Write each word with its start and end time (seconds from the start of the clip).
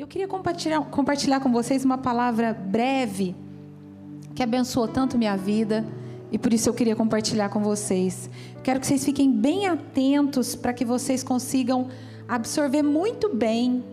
Eu 0.00 0.06
queria 0.06 0.26
compartilhar, 0.26 0.80
compartilhar 0.80 1.40
com 1.40 1.52
vocês 1.52 1.84
uma 1.84 1.98
palavra 1.98 2.54
breve 2.54 3.36
que 4.34 4.42
abençoou 4.42 4.88
tanto 4.88 5.18
minha 5.18 5.36
vida 5.36 5.86
e 6.32 6.38
por 6.38 6.54
isso 6.54 6.70
eu 6.70 6.72
queria 6.72 6.96
compartilhar 6.96 7.50
com 7.50 7.60
vocês. 7.60 8.30
Quero 8.62 8.80
que 8.80 8.86
vocês 8.86 9.04
fiquem 9.04 9.30
bem 9.30 9.66
atentos 9.66 10.56
para 10.56 10.72
que 10.72 10.86
vocês 10.86 11.22
consigam 11.22 11.88
absorver 12.26 12.82
muito 12.82 13.28
bem 13.28 13.84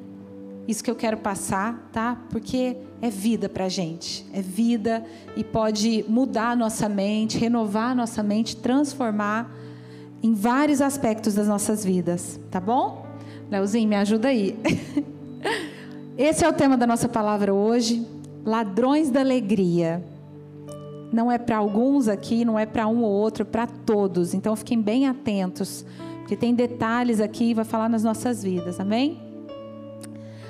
isso 0.66 0.82
que 0.82 0.90
eu 0.90 0.96
quero 0.96 1.18
passar, 1.18 1.90
tá? 1.92 2.18
Porque 2.30 2.78
é 3.02 3.10
vida 3.10 3.50
para 3.50 3.68
gente, 3.68 4.26
é 4.32 4.42
vida 4.42 5.06
e 5.36 5.44
pode 5.44 6.06
mudar 6.08 6.52
a 6.52 6.56
nossa 6.56 6.88
mente, 6.88 7.38
renovar 7.38 7.92
a 7.92 7.96
nossa 7.96 8.24
mente, 8.24 8.56
transformar 8.56 9.54
em 10.24 10.34
vários 10.34 10.80
aspectos 10.80 11.34
das 11.34 11.50
nossas 11.50 11.84
vidas, 11.84 12.40
tá 12.50 12.62
bom? 12.62 13.06
Leozinho, 13.52 13.90
me 13.90 13.98
ajuda 13.98 14.30
aí. 14.30 14.58
Esse 16.18 16.44
é 16.44 16.50
o 16.50 16.54
tema 16.54 16.76
da 16.76 16.88
nossa 16.88 17.08
palavra 17.08 17.54
hoje, 17.54 18.06
ladrões 18.44 19.10
da 19.12 19.20
alegria 19.20 20.04
não 21.12 21.32
é 21.32 21.38
para 21.38 21.58
alguns 21.58 22.08
aqui, 22.08 22.44
não 22.44 22.58
é 22.60 22.66
para 22.66 22.88
um 22.88 23.02
ou 23.02 23.12
outro, 23.12 23.44
é 23.44 23.46
para 23.46 23.68
todos. 23.68 24.34
Então 24.34 24.56
fiquem 24.56 24.82
bem 24.82 25.08
atentos, 25.08 25.86
porque 26.20 26.36
tem 26.36 26.54
detalhes 26.54 27.22
aqui 27.22 27.52
e 27.52 27.54
vai 27.54 27.66
falar 27.66 27.90
nas 27.90 28.04
nossas 28.04 28.44
vidas, 28.44 28.80
amém? 28.80 29.20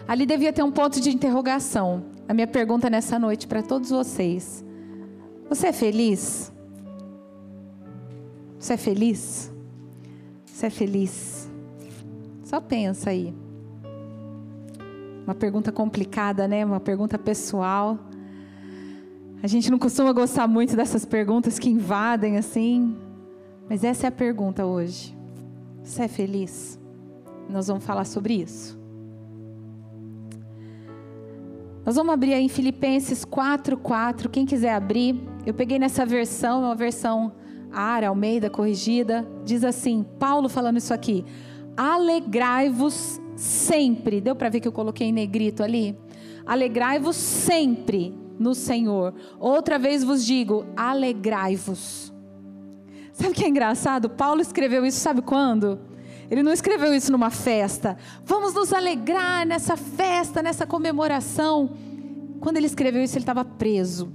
Ali 0.08 0.26
devia 0.26 0.54
ter 0.54 0.64
um 0.64 0.72
ponto 0.72 1.00
de 1.00 1.10
interrogação. 1.10 2.04
A 2.28 2.34
minha 2.34 2.48
pergunta 2.48 2.90
nessa 2.90 3.20
noite 3.20 3.48
para 3.48 3.62
todos 3.62 3.90
vocês: 3.90 4.64
Você 5.50 5.68
é 5.68 5.74
feliz? 5.74 6.52
Você 8.60 8.74
é 8.74 8.78
feliz? 8.78 9.52
Você 10.46 10.66
é 10.66 10.70
feliz? 10.70 11.50
Só 12.44 12.60
pensa 12.60 13.12
aí. 13.12 13.47
Uma 15.28 15.36
pergunta 15.36 15.74
complicada, 15.74 16.48
né? 16.48 16.64
Uma 16.64 16.80
pergunta 16.80 17.20
pessoal. 17.20 18.00
A 19.44 19.48
gente 19.48 19.70
não 19.70 19.78
costuma 19.78 20.14
gostar 20.14 20.48
muito 20.48 20.74
dessas 20.74 21.04
perguntas 21.04 21.60
que 21.60 21.70
invadem 21.70 22.38
assim, 22.38 22.96
mas 23.70 23.84
essa 23.84 24.08
é 24.08 24.10
a 24.10 24.12
pergunta 24.12 24.66
hoje. 24.66 25.14
Você 25.84 26.04
é 26.04 26.08
feliz? 26.08 26.80
Nós 27.50 27.68
vamos 27.68 27.84
falar 27.84 28.06
sobre 28.06 28.36
isso. 28.36 28.80
Nós 31.86 31.98
vamos 31.98 32.14
abrir 32.14 32.34
aí 32.34 32.46
em 32.46 32.50
Filipenses 32.50 33.26
4:4. 33.26 34.30
Quem 34.30 34.46
quiser 34.46 34.74
abrir, 34.74 35.22
eu 35.46 35.54
peguei 35.54 35.78
nessa 35.78 36.06
versão, 36.06 36.64
é 36.64 36.68
uma 36.68 36.76
versão 36.76 37.34
Ara, 37.70 38.08
Almeida, 38.08 38.50
corrigida. 38.50 39.28
Diz 39.44 39.66
assim: 39.66 40.06
Paulo 40.18 40.48
falando 40.48 40.78
isso 40.78 40.94
aqui. 40.94 41.26
Alegrai-vos 41.76 43.20
sempre. 43.38 44.20
Deu 44.20 44.36
para 44.36 44.50
ver 44.50 44.60
que 44.60 44.68
eu 44.68 44.72
coloquei 44.72 45.08
em 45.08 45.12
negrito 45.12 45.64
ali? 45.64 45.98
Alegrai-vos 46.46 47.16
sempre 47.16 48.14
no 48.40 48.54
Senhor. 48.54 49.14
Outra 49.40 49.78
vez 49.78 50.04
vos 50.04 50.26
digo: 50.26 50.66
alegrai-vos. 50.76 52.14
Sabe 53.14 53.32
o 53.32 53.34
que 53.34 53.46
é 53.46 53.50
engraçado? 53.50 54.10
Paulo 54.10 54.42
escreveu 54.42 54.86
isso, 54.86 55.00
sabe 55.00 55.22
quando? 55.22 55.80
Ele 56.30 56.44
não 56.44 56.52
escreveu 56.52 56.94
isso 56.94 57.12
numa 57.12 57.30
festa. 57.30 57.98
Vamos 58.24 58.54
nos 58.54 58.74
alegrar 58.74 59.46
nessa 59.46 59.78
festa, 59.78 60.44
nessa 60.44 60.68
comemoração. 60.68 61.72
Quando 62.40 62.58
ele 62.58 62.68
escreveu 62.68 63.04
isso, 63.04 63.16
ele 63.16 63.24
estava 63.24 63.46
preso. 63.46 64.12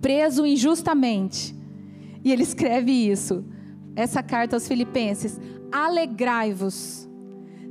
Preso 0.00 0.46
injustamente. 0.46 1.54
E 2.24 2.32
ele 2.32 2.42
escreve 2.42 2.90
isso. 2.90 3.44
Essa 3.94 4.22
carta 4.22 4.56
aos 4.56 4.66
Filipenses: 4.66 5.38
Alegrai-vos. 5.70 7.09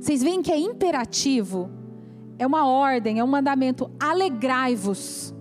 Vocês 0.00 0.22
veem 0.22 0.40
que 0.40 0.50
é 0.50 0.58
imperativo, 0.58 1.70
é 2.38 2.46
uma 2.46 2.66
ordem, 2.66 3.18
é 3.18 3.24
um 3.24 3.26
mandamento. 3.26 3.90
Alegrai-vos. 4.00 5.34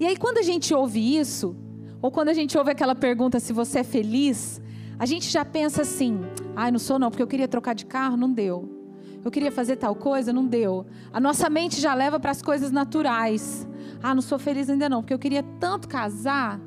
E 0.00 0.06
aí, 0.06 0.16
quando 0.16 0.38
a 0.38 0.42
gente 0.42 0.72
ouve 0.72 1.18
isso, 1.18 1.54
ou 2.00 2.10
quando 2.10 2.30
a 2.30 2.32
gente 2.32 2.56
ouve 2.56 2.70
aquela 2.70 2.94
pergunta 2.94 3.38
se 3.38 3.52
você 3.52 3.80
é 3.80 3.84
feliz, 3.84 4.58
a 4.98 5.04
gente 5.04 5.28
já 5.28 5.44
pensa 5.44 5.82
assim: 5.82 6.18
ai, 6.56 6.70
não 6.70 6.78
sou 6.78 6.98
não, 6.98 7.10
porque 7.10 7.22
eu 7.22 7.26
queria 7.26 7.46
trocar 7.46 7.74
de 7.74 7.84
carro, 7.84 8.16
não 8.16 8.32
deu. 8.32 8.80
Eu 9.22 9.30
queria 9.30 9.52
fazer 9.52 9.76
tal 9.76 9.94
coisa, 9.94 10.32
não 10.32 10.46
deu. 10.46 10.86
A 11.12 11.20
nossa 11.20 11.50
mente 11.50 11.78
já 11.78 11.92
leva 11.92 12.18
para 12.18 12.30
as 12.30 12.40
coisas 12.40 12.72
naturais. 12.72 13.68
Ah, 14.02 14.14
não 14.14 14.22
sou 14.22 14.38
feliz 14.38 14.70
ainda 14.70 14.88
não, 14.88 15.02
porque 15.02 15.12
eu 15.12 15.18
queria 15.18 15.42
tanto 15.58 15.86
casar 15.86 16.58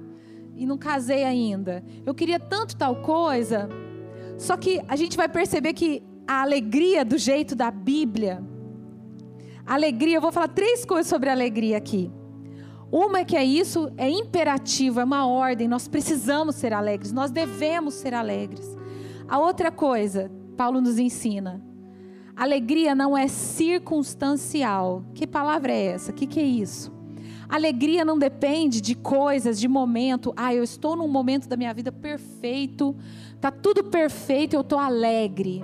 e 0.56 0.68
não 0.68 0.78
casei 0.78 1.24
ainda. 1.24 1.84
Eu 2.06 2.14
queria 2.14 2.40
tanto 2.40 2.76
tal 2.76 2.98
coisa. 2.98 3.68
Só 4.38 4.56
que 4.56 4.80
a 4.88 4.96
gente 4.96 5.18
vai 5.18 5.28
perceber 5.28 5.74
que 5.74 6.04
a 6.28 6.42
alegria 6.42 7.04
do 7.04 7.18
jeito 7.18 7.56
da 7.56 7.70
Bíblia, 7.70 8.44
alegria, 9.66 10.18
eu 10.18 10.22
vou 10.22 10.32
falar 10.32 10.48
três 10.48 10.86
coisas 10.86 11.08
sobre 11.08 11.30
alegria 11.30 11.78
aqui. 11.78 12.12
Uma 12.92 13.20
é 13.20 13.26
que 13.26 13.36
é 13.36 13.44
isso, 13.44 13.92
é 13.98 14.08
imperativo, 14.08 15.00
é 15.00 15.04
uma 15.04 15.26
ordem, 15.26 15.68
nós 15.68 15.88
precisamos 15.88 16.56
ser 16.56 16.74
alegres, 16.74 17.12
nós 17.12 17.32
devemos 17.32 17.96
ser 17.96 18.14
alegres. 18.14 18.78
A 19.28 19.40
outra 19.40 19.72
coisa, 19.72 20.32
Paulo 20.56 20.80
nos 20.80 21.00
ensina, 21.00 21.60
alegria 22.36 22.94
não 22.94 23.18
é 23.18 23.28
circunstancial. 23.28 25.04
Que 25.16 25.26
palavra 25.26 25.72
é 25.72 25.86
essa? 25.86 26.12
O 26.12 26.14
que, 26.14 26.28
que 26.28 26.40
é 26.40 26.44
isso? 26.44 26.94
Alegria 27.50 28.06
não 28.06 28.18
depende 28.18 28.80
de 28.80 28.96
coisas, 28.96 29.60
de 29.60 29.68
momento. 29.68 30.34
Ah, 30.36 30.54
eu 30.54 30.64
estou 30.64 30.96
num 30.96 31.08
momento 31.08 31.48
da 31.48 31.58
minha 31.58 31.74
vida 31.74 31.92
perfeito, 31.92 32.96
tá 33.42 33.52
tudo 33.52 33.84
perfeito, 33.84 34.56
eu 34.56 34.62
estou 34.62 34.80
alegre. 34.80 35.64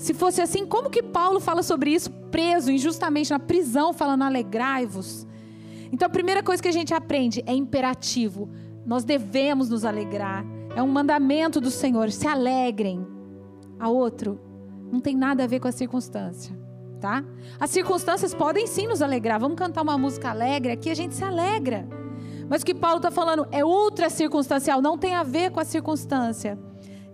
Se 0.00 0.14
fosse 0.14 0.40
assim, 0.40 0.64
como 0.64 0.88
que 0.88 1.02
Paulo 1.02 1.38
fala 1.40 1.62
sobre 1.62 1.90
isso 1.90 2.10
preso 2.30 2.70
injustamente 2.70 3.30
na 3.30 3.38
prisão, 3.38 3.92
falando 3.92 4.22
alegrai-vos? 4.22 5.26
Então 5.92 6.06
a 6.06 6.10
primeira 6.10 6.42
coisa 6.42 6.62
que 6.62 6.68
a 6.68 6.72
gente 6.72 6.94
aprende 6.94 7.44
é 7.46 7.52
imperativo. 7.52 8.48
Nós 8.86 9.04
devemos 9.04 9.68
nos 9.68 9.84
alegrar. 9.84 10.42
É 10.74 10.82
um 10.82 10.88
mandamento 10.88 11.60
do 11.60 11.70
Senhor. 11.70 12.10
Se 12.10 12.26
alegrem. 12.26 13.06
A 13.78 13.90
outro, 13.90 14.40
não 14.90 15.00
tem 15.00 15.14
nada 15.14 15.44
a 15.44 15.46
ver 15.46 15.60
com 15.60 15.68
a 15.68 15.72
circunstância, 15.72 16.58
tá? 16.98 17.22
As 17.58 17.68
circunstâncias 17.68 18.32
podem 18.32 18.66
sim 18.66 18.86
nos 18.86 19.02
alegrar. 19.02 19.38
Vamos 19.38 19.58
cantar 19.58 19.82
uma 19.82 19.98
música 19.98 20.30
alegre 20.30 20.72
aqui, 20.72 20.88
a 20.88 20.96
gente 20.96 21.14
se 21.14 21.24
alegra. 21.24 21.86
Mas 22.48 22.62
o 22.62 22.64
que 22.64 22.74
Paulo 22.74 22.96
está 22.96 23.10
falando 23.10 23.46
é 23.52 23.62
ultra 23.62 24.08
circunstancial, 24.08 24.80
não 24.80 24.96
tem 24.96 25.14
a 25.14 25.22
ver 25.22 25.50
com 25.50 25.60
a 25.60 25.64
circunstância. 25.64 26.58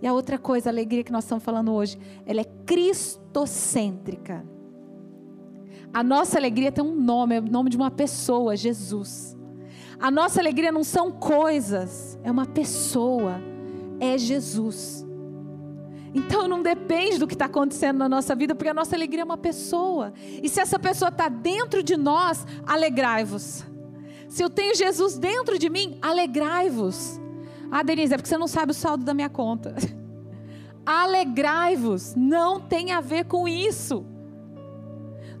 E 0.01 0.07
a 0.07 0.13
outra 0.13 0.37
coisa, 0.37 0.69
a 0.69 0.71
alegria 0.71 1.03
que 1.03 1.11
nós 1.11 1.23
estamos 1.23 1.43
falando 1.43 1.73
hoje, 1.73 1.97
ela 2.25 2.41
é 2.41 2.45
cristocêntrica. 2.65 4.45
A 5.93 6.03
nossa 6.03 6.37
alegria 6.37 6.71
tem 6.71 6.83
um 6.83 6.95
nome, 6.95 7.35
é 7.35 7.39
o 7.39 7.43
nome 7.43 7.69
de 7.69 7.77
uma 7.77 7.89
pessoa, 7.89 8.55
Jesus. 8.55 9.35
A 9.99 10.11
nossa 10.11 10.39
alegria 10.39 10.71
não 10.71 10.83
são 10.83 11.11
coisas, 11.11 12.19
é 12.23 12.29
uma 12.29 12.45
pessoa, 12.45 13.41
é 13.99 14.17
Jesus. 14.17 15.03
Então 16.13 16.47
não 16.47 16.61
depende 16.61 17.17
do 17.17 17.27
que 17.27 17.33
está 17.33 17.45
acontecendo 17.45 17.97
na 17.97 18.09
nossa 18.09 18.35
vida, 18.35 18.53
porque 18.53 18.69
a 18.69 18.73
nossa 18.73 18.95
alegria 18.95 19.21
é 19.21 19.25
uma 19.25 19.37
pessoa. 19.37 20.13
E 20.41 20.47
se 20.47 20.59
essa 20.59 20.77
pessoa 20.77 21.09
está 21.09 21.29
dentro 21.29 21.81
de 21.81 21.97
nós, 21.97 22.45
alegrai-vos. 22.65 23.65
Se 24.29 24.43
eu 24.43 24.49
tenho 24.49 24.75
Jesus 24.75 25.17
dentro 25.17 25.57
de 25.57 25.69
mim, 25.69 25.97
alegrai-vos. 26.01 27.19
Ah, 27.71 27.83
Denise, 27.83 28.13
é 28.13 28.17
porque 28.17 28.29
você 28.29 28.37
não 28.37 28.47
sabe 28.47 28.71
o 28.71 28.75
saldo 28.75 29.03
da 29.03 29.13
minha 29.13 29.29
conta. 29.29 29.75
Alegrai-vos, 30.85 32.15
não 32.15 32.59
tem 32.59 32.91
a 32.91 33.01
ver 33.01 33.25
com 33.25 33.47
isso. 33.47 34.05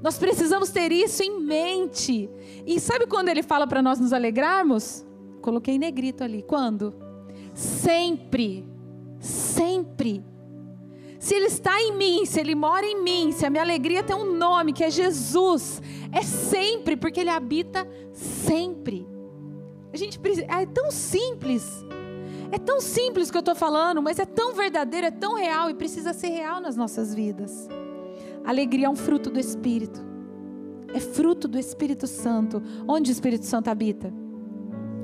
Nós 0.01 0.17
precisamos 0.17 0.69
ter 0.69 0.91
isso 0.91 1.23
em 1.23 1.39
mente. 1.41 2.29
E 2.65 2.79
sabe 2.79 3.07
quando 3.07 3.29
ele 3.29 3.41
fala 3.41 3.65
para 3.65 3.81
nós 3.81 3.99
nos 3.99 4.13
alegrarmos? 4.13 5.05
Coloquei 5.41 5.77
negrito 5.77 6.23
ali. 6.23 6.43
Quando? 6.43 6.93
Sempre. 7.53 8.67
Sempre. 9.19 10.23
Se 11.19 11.33
ele 11.33 11.45
está 11.47 11.81
em 11.81 11.97
mim, 11.97 12.25
se 12.25 12.39
ele 12.39 12.53
mora 12.53 12.85
em 12.85 13.01
mim, 13.01 13.31
se 13.31 13.45
a 13.45 13.49
minha 13.49 13.63
alegria 13.63 14.03
tem 14.03 14.15
um 14.15 14.37
nome 14.37 14.71
que 14.71 14.83
é 14.83 14.89
Jesus, 14.89 15.81
é 16.11 16.21
sempre, 16.21 16.95
porque 16.95 17.19
ele 17.19 17.29
habita 17.29 17.87
sempre. 18.13 19.07
A 19.91 19.97
gente 19.97 20.19
precisa, 20.19 20.45
é 20.47 20.65
tão 20.65 20.91
simples. 20.91 21.83
É 22.51 22.57
tão 22.57 22.79
simples 22.79 23.29
que 23.29 23.37
eu 23.37 23.41
estou 23.41 23.55
falando, 23.55 24.01
mas 24.01 24.19
é 24.19 24.25
tão 24.25 24.53
verdadeiro, 24.53 25.07
é 25.07 25.11
tão 25.11 25.35
real 25.35 25.69
e 25.69 25.73
precisa 25.73 26.13
ser 26.13 26.29
real 26.29 26.61
nas 26.61 26.75
nossas 26.75 27.13
vidas. 27.13 27.67
Alegria 28.45 28.87
é 28.87 28.89
um 28.89 28.95
fruto 28.95 29.29
do 29.29 29.39
Espírito. 29.39 30.05
É 30.93 30.99
fruto 30.99 31.47
do 31.47 31.59
Espírito 31.59 32.07
Santo. 32.07 32.61
Onde 32.87 33.11
o 33.11 33.13
Espírito 33.13 33.45
Santo 33.45 33.69
habita? 33.69 34.13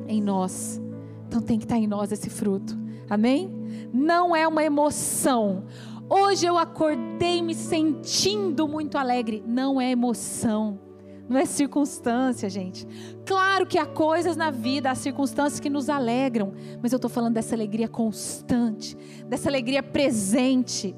Em 0.08 0.22
nós. 0.22 0.82
Então 1.28 1.42
tem 1.42 1.58
que 1.58 1.66
estar 1.66 1.78
em 1.78 1.88
nós 1.88 2.12
esse 2.12 2.30
fruto. 2.30 2.78
Amém? 3.10 3.54
Não 3.92 4.36
é 4.36 4.48
uma 4.48 4.64
emoção. 4.64 5.66
Hoje 6.10 6.46
eu 6.46 6.58
acordei 6.58 7.42
me 7.42 7.54
sentindo 7.54 8.68
muito 8.68 8.98
alegre. 8.98 9.44
Não 9.46 9.82
é 9.82 9.92
emoção. 9.92 10.80
Não 11.28 11.38
é 11.38 11.46
circunstância, 11.46 12.50
gente. 12.50 12.86
Claro 13.26 13.66
que 13.66 13.78
há 13.78 13.86
coisas 13.86 14.36
na 14.36 14.52
vida, 14.52 14.92
há 14.92 14.96
circunstâncias 14.96 15.60
que 15.60 15.70
nos 15.70 15.90
alegram, 15.90 16.54
mas 16.82 16.92
eu 16.92 16.98
estou 16.98 17.10
falando 17.10 17.34
dessa 17.34 17.56
alegria 17.56 17.88
constante, 17.88 18.98
dessa 19.28 19.50
alegria 19.50 19.82
presente, 19.82 20.94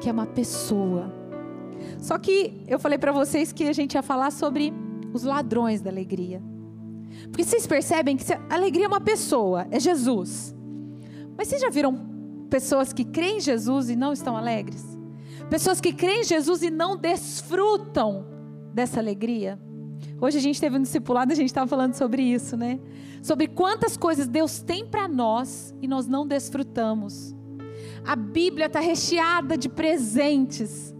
que 0.00 0.08
é 0.08 0.12
uma 0.12 0.26
pessoa 0.26 1.12
Só 2.00 2.18
que 2.18 2.62
eu 2.66 2.78
falei 2.78 2.98
para 2.98 3.12
vocês 3.12 3.52
que 3.52 3.64
a 3.64 3.72
gente 3.72 3.94
ia 3.94 4.02
falar 4.02 4.30
sobre 4.30 4.72
os 5.12 5.22
ladrões 5.22 5.80
da 5.80 5.90
alegria. 5.90 6.42
Porque 7.30 7.44
vocês 7.44 7.66
percebem 7.66 8.16
que 8.16 8.32
a 8.32 8.54
alegria 8.54 8.86
é 8.86 8.88
uma 8.88 9.00
pessoa, 9.00 9.66
é 9.70 9.78
Jesus. 9.80 10.54
Mas 11.36 11.48
vocês 11.48 11.60
já 11.60 11.70
viram 11.70 12.06
pessoas 12.50 12.92
que 12.92 13.04
creem 13.04 13.38
em 13.38 13.40
Jesus 13.40 13.90
e 13.90 13.96
não 13.96 14.12
estão 14.12 14.36
alegres? 14.36 14.84
Pessoas 15.50 15.80
que 15.80 15.92
creem 15.92 16.20
em 16.20 16.24
Jesus 16.24 16.62
e 16.62 16.70
não 16.70 16.96
desfrutam 16.96 18.37
dessa 18.78 19.00
alegria? 19.00 19.58
Hoje 20.20 20.38
a 20.38 20.40
gente 20.40 20.60
teve 20.60 20.78
um 20.78 20.82
discipulado, 20.82 21.32
a 21.32 21.34
gente 21.34 21.48
estava 21.48 21.66
falando 21.66 21.94
sobre 21.94 22.22
isso, 22.22 22.56
né? 22.56 22.78
Sobre 23.20 23.48
quantas 23.48 23.96
coisas 23.96 24.28
Deus 24.28 24.60
tem 24.60 24.86
para 24.86 25.08
nós 25.08 25.74
e 25.82 25.88
nós 25.88 26.06
não 26.06 26.24
desfrutamos. 26.24 27.34
A 28.06 28.14
Bíblia 28.14 28.66
está 28.66 28.78
recheada 28.78 29.58
de 29.58 29.68
presentes. 29.68 30.94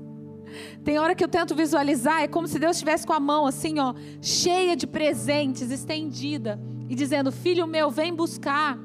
Tem 0.83 0.99
hora 0.99 1.15
que 1.15 1.23
eu 1.23 1.29
tento 1.29 1.55
visualizar, 1.55 2.23
é 2.23 2.27
como 2.27 2.49
se 2.49 2.59
Deus 2.59 2.77
estivesse 2.77 3.07
com 3.07 3.13
a 3.13 3.21
mão 3.21 3.47
assim, 3.47 3.79
ó, 3.79 3.95
cheia 4.21 4.75
de 4.75 4.87
presentes, 4.87 5.71
estendida, 5.71 6.61
e 6.89 6.97
dizendo: 6.97 7.31
Filho 7.31 7.65
meu, 7.65 7.93
vem 7.93 8.13
buscar, 8.13 8.77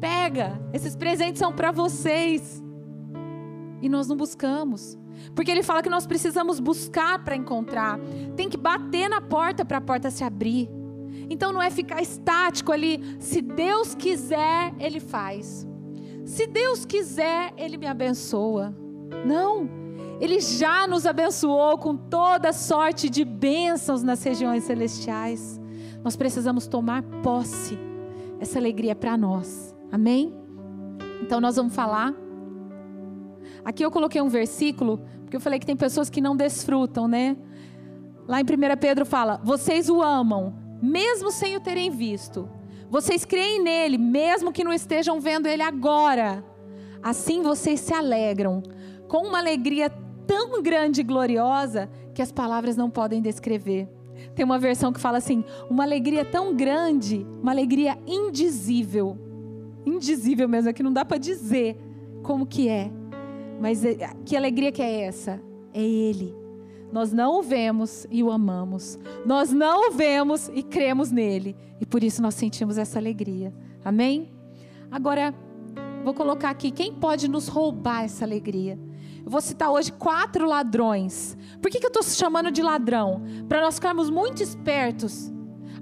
pega, 0.00 0.60
esses 0.72 0.96
presentes 0.96 1.38
são 1.38 1.52
para 1.52 1.70
vocês. 1.70 2.60
E 3.80 3.88
nós 3.88 4.08
não 4.08 4.16
buscamos. 4.16 4.98
Porque 5.34 5.50
ele 5.50 5.62
fala 5.62 5.82
que 5.82 5.90
nós 5.90 6.06
precisamos 6.06 6.60
buscar 6.60 7.22
para 7.24 7.36
encontrar. 7.36 7.98
Tem 8.36 8.48
que 8.48 8.56
bater 8.56 9.08
na 9.08 9.20
porta 9.20 9.64
para 9.64 9.78
a 9.78 9.80
porta 9.80 10.10
se 10.10 10.24
abrir. 10.24 10.68
Então 11.28 11.52
não 11.52 11.62
é 11.62 11.70
ficar 11.70 12.02
estático 12.02 12.72
ali. 12.72 13.16
Se 13.18 13.40
Deus 13.40 13.94
quiser, 13.94 14.74
Ele 14.78 15.00
faz. 15.00 15.66
Se 16.24 16.46
Deus 16.46 16.84
quiser, 16.84 17.52
Ele 17.56 17.76
me 17.76 17.86
abençoa. 17.86 18.74
Não. 19.24 19.68
Ele 20.20 20.40
já 20.40 20.86
nos 20.86 21.06
abençoou 21.06 21.76
com 21.78 21.96
toda 21.96 22.52
sorte 22.52 23.10
de 23.10 23.24
bênçãos 23.24 24.02
nas 24.02 24.22
regiões 24.22 24.64
celestiais. 24.64 25.60
Nós 26.02 26.16
precisamos 26.16 26.66
tomar 26.66 27.02
posse. 27.22 27.78
Essa 28.38 28.58
alegria 28.58 28.92
é 28.92 28.94
para 28.94 29.16
nós. 29.16 29.74
Amém? 29.90 30.34
Então 31.22 31.40
nós 31.40 31.56
vamos 31.56 31.74
falar. 31.74 32.14
Aqui 33.64 33.84
eu 33.84 33.90
coloquei 33.90 34.20
um 34.20 34.28
versículo, 34.28 35.00
porque 35.22 35.36
eu 35.36 35.40
falei 35.40 35.58
que 35.58 35.66
tem 35.66 35.76
pessoas 35.76 36.10
que 36.10 36.20
não 36.20 36.36
desfrutam, 36.36 37.08
né? 37.08 37.36
Lá 38.28 38.40
em 38.40 38.44
1 38.44 38.76
Pedro 38.80 39.06
fala: 39.06 39.40
Vocês 39.42 39.88
o 39.88 40.02
amam, 40.02 40.54
mesmo 40.82 41.30
sem 41.30 41.56
o 41.56 41.60
terem 41.60 41.90
visto. 41.90 42.48
Vocês 42.90 43.24
creem 43.24 43.62
nele, 43.62 43.98
mesmo 43.98 44.52
que 44.52 44.62
não 44.62 44.72
estejam 44.72 45.20
vendo 45.20 45.46
ele 45.46 45.62
agora. 45.62 46.44
Assim 47.02 47.42
vocês 47.42 47.80
se 47.80 47.92
alegram, 47.92 48.62
com 49.08 49.26
uma 49.26 49.38
alegria 49.38 49.90
tão 50.26 50.62
grande 50.62 51.00
e 51.00 51.04
gloriosa 51.04 51.88
que 52.14 52.22
as 52.22 52.32
palavras 52.32 52.76
não 52.76 52.88
podem 52.88 53.20
descrever. 53.20 53.88
Tem 54.34 54.44
uma 54.44 54.58
versão 54.58 54.92
que 54.92 55.00
fala 55.00 55.18
assim: 55.18 55.44
uma 55.68 55.84
alegria 55.84 56.24
tão 56.24 56.54
grande, 56.54 57.26
uma 57.42 57.52
alegria 57.52 57.98
indizível. 58.06 59.18
Indizível 59.84 60.48
mesmo, 60.48 60.70
é 60.70 60.72
que 60.72 60.82
não 60.82 60.92
dá 60.92 61.04
para 61.04 61.18
dizer 61.18 61.76
como 62.22 62.46
que 62.46 62.68
é. 62.68 62.90
Mas 63.60 63.84
é, 63.84 63.96
que 64.24 64.36
alegria 64.36 64.72
que 64.72 64.82
é 64.82 65.02
essa? 65.02 65.40
É 65.72 65.82
Ele. 65.82 66.34
Nós 66.94 67.12
não 67.12 67.40
o 67.40 67.42
vemos 67.42 68.06
e 68.08 68.22
o 68.22 68.30
amamos. 68.30 68.98
Nós 69.26 69.50
não 69.50 69.88
o 69.88 69.92
vemos 69.92 70.48
e 70.54 70.62
cremos 70.62 71.10
nele. 71.10 71.56
E 71.80 71.84
por 71.84 72.04
isso 72.04 72.22
nós 72.22 72.36
sentimos 72.36 72.78
essa 72.78 73.00
alegria. 73.00 73.52
Amém? 73.84 74.32
Agora, 74.92 75.34
vou 76.04 76.14
colocar 76.14 76.50
aqui: 76.50 76.70
quem 76.70 76.94
pode 76.94 77.26
nos 77.26 77.48
roubar 77.48 78.04
essa 78.04 78.24
alegria? 78.24 78.78
Eu 79.24 79.28
vou 79.30 79.40
citar 79.40 79.70
hoje 79.70 79.90
quatro 79.90 80.46
ladrões. 80.46 81.36
Por 81.60 81.70
que, 81.70 81.80
que 81.80 81.86
eu 81.86 81.88
estou 81.88 82.02
chamando 82.04 82.52
de 82.52 82.62
ladrão? 82.62 83.22
Para 83.48 83.60
nós 83.60 83.74
ficarmos 83.74 84.08
muito 84.08 84.40
espertos. 84.40 85.32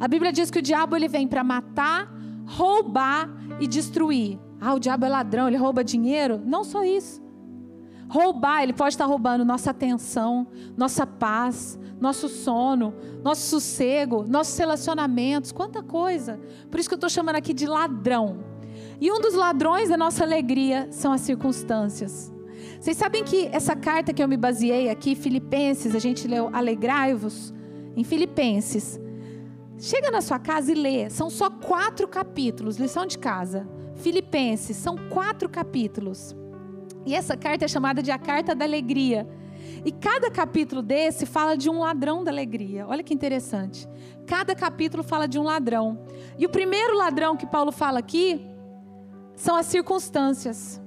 A 0.01 0.09
Bíblia 0.09 0.33
diz 0.33 0.51
que 0.51 0.61
o 0.61 0.63
diabo 0.63 0.97
ele 0.97 1.09
vem 1.09 1.29
para 1.29 1.45
matar, 1.45 2.11
roubar 2.47 3.29
e 3.61 3.67
destruir. 3.67 4.39
Ah, 4.59 4.75
o 4.75 4.79
diabo 4.79 5.05
é 5.05 5.09
ladrão, 5.09 5.47
ele 5.47 5.59
rouba 5.59 5.85
dinheiro? 5.85 6.41
Não 6.43 6.65
só 6.65 6.83
isso. 6.85 7.22
Roubar, 8.13 8.63
ele 8.63 8.75
pode 8.75 8.93
estar 8.93 9.07
roubando 9.07 9.43
nossa 9.43 9.71
atenção, 9.71 10.47
nossa 10.77 11.07
paz, 11.07 11.79
nosso 11.99 12.29
sono, 12.29 12.93
nosso 13.25 13.41
sossego, 13.49 14.27
nossos 14.29 14.59
relacionamentos, 14.59 15.51
quanta 15.51 15.83
coisa. 15.83 16.39
Por 16.71 16.79
isso 16.79 16.91
que 16.91 16.95
eu 16.95 16.97
estou 16.97 17.09
chamando 17.09 17.37
aqui 17.37 17.55
de 17.55 17.65
ladrão. 17.65 18.45
E 19.01 19.11
um 19.11 19.19
dos 19.19 19.33
ladrões 19.33 19.89
da 19.89 19.97
nossa 19.97 20.25
alegria 20.25 20.89
são 20.91 21.11
as 21.11 21.23
circunstâncias. 21.23 22.31
Vocês 22.79 22.99
sabem 22.99 23.25
que 23.25 23.49
essa 23.51 23.75
carta 23.75 24.13
que 24.13 24.23
eu 24.23 24.29
me 24.29 24.37
baseei 24.37 24.91
aqui, 24.91 25.15
Filipenses, 25.15 25.95
a 25.95 25.99
gente 25.99 26.29
leu 26.29 26.51
Alegrai-vos, 26.53 27.51
em 27.97 28.05
Filipenses. 28.05 29.01
Chega 29.79 30.11
na 30.11 30.21
sua 30.21 30.39
casa 30.39 30.71
e 30.71 30.75
lê, 30.75 31.09
são 31.09 31.31
só 31.31 31.49
quatro 31.49 32.07
capítulos, 32.07 32.77
lição 32.77 33.07
de 33.07 33.19
casa. 33.19 33.67
Filipenses, 33.95 34.77
são 34.77 34.99
quatro 35.09 35.49
capítulos. 35.49 36.37
E 37.05 37.15
essa 37.15 37.37
carta 37.37 37.65
é 37.65 37.69
chamada 37.69 38.03
de 38.03 38.11
a 38.11 38.19
Carta 38.19 38.55
da 38.55 38.65
Alegria. 38.65 39.27
E 39.85 39.91
cada 39.91 40.31
capítulo 40.31 40.83
desse 40.83 41.27
fala 41.27 41.57
de 41.57 41.69
um 41.69 41.81
ladrão 41.81 42.23
da 42.23 42.31
alegria. 42.31 42.87
Olha 42.87 43.03
que 43.03 43.15
interessante. 43.15 43.89
Cada 44.27 44.55
capítulo 44.55 45.03
fala 45.03 45.27
de 45.27 45.39
um 45.39 45.43
ladrão. 45.43 46.05
E 46.39 46.47
o 46.47 46.49
primeiro 46.49 46.97
ladrão 46.97 47.37
que 47.37 47.47
Paulo 47.47 47.73
fala 47.73 47.99
aqui 47.99 48.41
são 49.35 49.57
as 49.57 49.67
circunstâncias. 49.67 50.81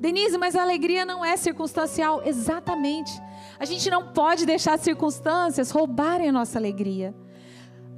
Denise, 0.00 0.38
mas 0.38 0.56
a 0.56 0.62
alegria 0.62 1.04
não 1.04 1.24
é 1.24 1.36
circunstancial. 1.36 2.22
Exatamente. 2.24 3.12
A 3.58 3.64
gente 3.64 3.90
não 3.90 4.08
pode 4.12 4.46
deixar 4.46 4.74
as 4.74 4.80
circunstâncias 4.80 5.70
roubarem 5.70 6.28
a 6.28 6.32
nossa 6.32 6.58
alegria. 6.58 7.14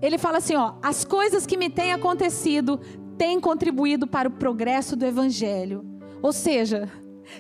Ele 0.03 0.19
fala 0.19 0.39
assim: 0.39 0.57
ó, 0.57 0.75
as 0.83 1.05
coisas 1.05 1.47
que 1.47 1.57
me 1.57 1.71
têm 1.71 1.93
acontecido 1.93 2.81
têm 3.17 3.41
contribuído 3.41 4.07
para 4.07 4.29
o 4.29 4.33
progresso 4.33 4.97
do 4.97 5.07
evangelho. 5.07 5.85
Ou 6.21 6.33
seja, 6.33 6.91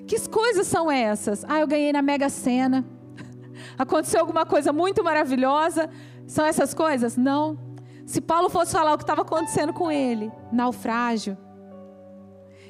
que 0.06 0.28
coisas 0.28 0.66
são 0.66 0.90
essas? 0.90 1.44
Ah, 1.48 1.60
eu 1.60 1.66
ganhei 1.66 1.92
na 1.92 2.02
Mega 2.02 2.28
Sena. 2.28 2.84
Aconteceu 3.78 4.20
alguma 4.20 4.44
coisa 4.44 4.72
muito 4.72 5.02
maravilhosa. 5.02 5.88
São 6.26 6.44
essas 6.44 6.74
coisas? 6.74 7.16
Não. 7.16 7.58
Se 8.04 8.20
Paulo 8.20 8.48
fosse 8.48 8.72
falar 8.72 8.94
o 8.94 8.98
que 8.98 9.04
estava 9.04 9.22
acontecendo 9.22 9.72
com 9.72 9.90
ele, 9.90 10.30
naufrágio. 10.52 11.36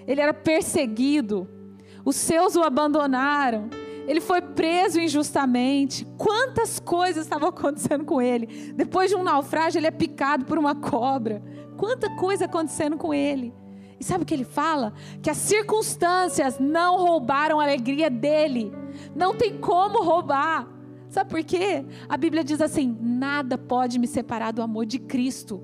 Ele 0.06 0.20
era 0.20 0.32
perseguido. 0.32 1.48
Os 2.04 2.16
seus 2.16 2.54
o 2.56 2.62
abandonaram. 2.62 3.68
Ele 4.06 4.20
foi 4.20 4.40
preso 4.40 5.00
injustamente. 5.00 6.06
Quantas 6.16 6.78
coisas 6.78 7.24
estavam 7.24 7.48
acontecendo 7.48 8.04
com 8.04 8.22
ele? 8.22 8.72
Depois 8.74 9.10
de 9.10 9.16
um 9.16 9.24
naufrágio, 9.24 9.78
ele 9.78 9.88
é 9.88 9.90
picado 9.90 10.44
por 10.44 10.58
uma 10.58 10.74
cobra. 10.74 11.42
Quanta 11.76 12.08
coisa 12.16 12.44
acontecendo 12.44 12.96
com 12.96 13.12
ele. 13.12 13.52
E 13.98 14.04
sabe 14.04 14.24
o 14.24 14.26
que 14.26 14.34
ele 14.34 14.44
fala? 14.44 14.92
Que 15.22 15.30
as 15.30 15.38
circunstâncias 15.38 16.58
não 16.58 16.98
roubaram 16.98 17.58
a 17.58 17.62
alegria 17.64 18.10
dele. 18.10 18.72
Não 19.14 19.34
tem 19.34 19.58
como 19.58 20.02
roubar. 20.02 20.68
Sabe 21.08 21.30
por 21.30 21.42
quê? 21.42 21.84
A 22.08 22.16
Bíblia 22.16 22.44
diz 22.44 22.60
assim: 22.60 22.96
nada 23.00 23.56
pode 23.56 23.98
me 23.98 24.06
separar 24.06 24.52
do 24.52 24.62
amor 24.62 24.84
de 24.84 24.98
Cristo. 24.98 25.62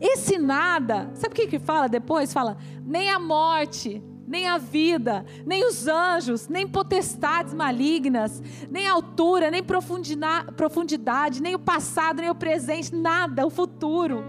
Esse 0.00 0.38
nada, 0.38 1.10
sabe 1.14 1.32
o 1.32 1.36
que 1.36 1.46
que 1.46 1.58
fala 1.58 1.88
depois? 1.88 2.32
Fala, 2.32 2.56
nem 2.84 3.10
a 3.10 3.18
morte, 3.18 4.02
nem 4.26 4.46
a 4.46 4.58
vida, 4.58 5.24
nem 5.46 5.66
os 5.66 5.86
anjos, 5.86 6.48
nem 6.48 6.66
potestades 6.66 7.54
malignas, 7.54 8.42
nem 8.70 8.86
altura, 8.86 9.50
nem 9.50 9.62
profundidade, 9.62 11.40
nem 11.40 11.54
o 11.54 11.58
passado, 11.58 12.20
nem 12.20 12.30
o 12.30 12.34
presente, 12.34 12.94
nada, 12.94 13.46
o 13.46 13.50
futuro 13.50 14.24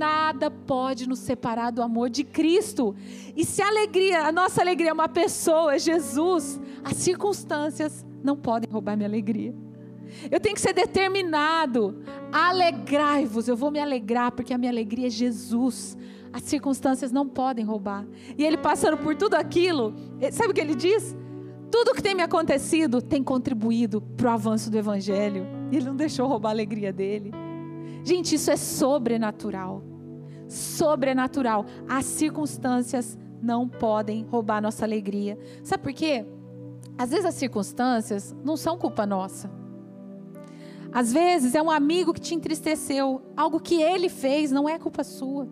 nada 0.00 0.50
pode 0.50 1.06
nos 1.06 1.18
separar 1.18 1.70
do 1.70 1.82
amor 1.82 2.08
de 2.08 2.24
Cristo. 2.24 2.96
E 3.36 3.44
se 3.44 3.60
a 3.60 3.68
alegria, 3.68 4.22
a 4.22 4.32
nossa 4.32 4.62
alegria 4.62 4.88
é 4.88 4.92
uma 4.94 5.10
pessoa, 5.10 5.74
é 5.74 5.78
Jesus, 5.78 6.58
as 6.82 6.96
circunstâncias 6.96 8.04
não 8.24 8.34
podem 8.34 8.70
roubar 8.72 8.96
minha 8.96 9.08
alegria. 9.08 9.54
Eu 10.30 10.40
tenho 10.40 10.54
que 10.54 10.60
ser 10.60 10.72
determinado. 10.72 12.02
Alegrai-vos, 12.32 13.46
eu 13.46 13.54
vou 13.54 13.70
me 13.70 13.78
alegrar 13.78 14.32
porque 14.32 14.54
a 14.54 14.58
minha 14.58 14.72
alegria 14.72 15.08
é 15.08 15.10
Jesus. 15.10 15.98
As 16.32 16.44
circunstâncias 16.44 17.12
não 17.12 17.28
podem 17.28 17.62
roubar. 17.62 18.06
E 18.38 18.42
ele 18.42 18.56
passando 18.56 18.96
por 18.96 19.14
tudo 19.14 19.34
aquilo, 19.34 19.94
sabe 20.32 20.52
o 20.52 20.54
que 20.54 20.62
ele 20.62 20.74
diz? 20.74 21.14
Tudo 21.70 21.94
que 21.94 22.02
tem 22.02 22.14
me 22.14 22.22
acontecido 22.22 23.02
tem 23.02 23.22
contribuído 23.22 24.00
para 24.00 24.30
o 24.30 24.32
avanço 24.32 24.70
do 24.70 24.78
Evangelho. 24.78 25.46
Ele 25.70 25.84
não 25.84 25.94
deixou 25.94 26.26
roubar 26.26 26.48
a 26.48 26.52
alegria 26.52 26.90
dele. 26.90 27.32
Gente, 28.02 28.34
isso 28.34 28.50
é 28.50 28.56
sobrenatural 28.56 29.89
sobrenatural. 30.50 31.64
As 31.88 32.04
circunstâncias 32.04 33.16
não 33.40 33.68
podem 33.68 34.24
roubar 34.24 34.60
nossa 34.60 34.84
alegria. 34.84 35.38
Sabe 35.62 35.82
por 35.82 35.92
quê? 35.92 36.26
Às 36.98 37.10
vezes 37.10 37.24
as 37.24 37.34
circunstâncias 37.34 38.34
não 38.44 38.56
são 38.56 38.76
culpa 38.76 39.06
nossa. 39.06 39.50
Às 40.92 41.12
vezes 41.12 41.54
é 41.54 41.62
um 41.62 41.70
amigo 41.70 42.12
que 42.12 42.20
te 42.20 42.34
entristeceu, 42.34 43.22
algo 43.36 43.60
que 43.60 43.80
ele 43.80 44.08
fez 44.08 44.50
não 44.50 44.68
é 44.68 44.78
culpa 44.78 45.04
sua. 45.04 45.48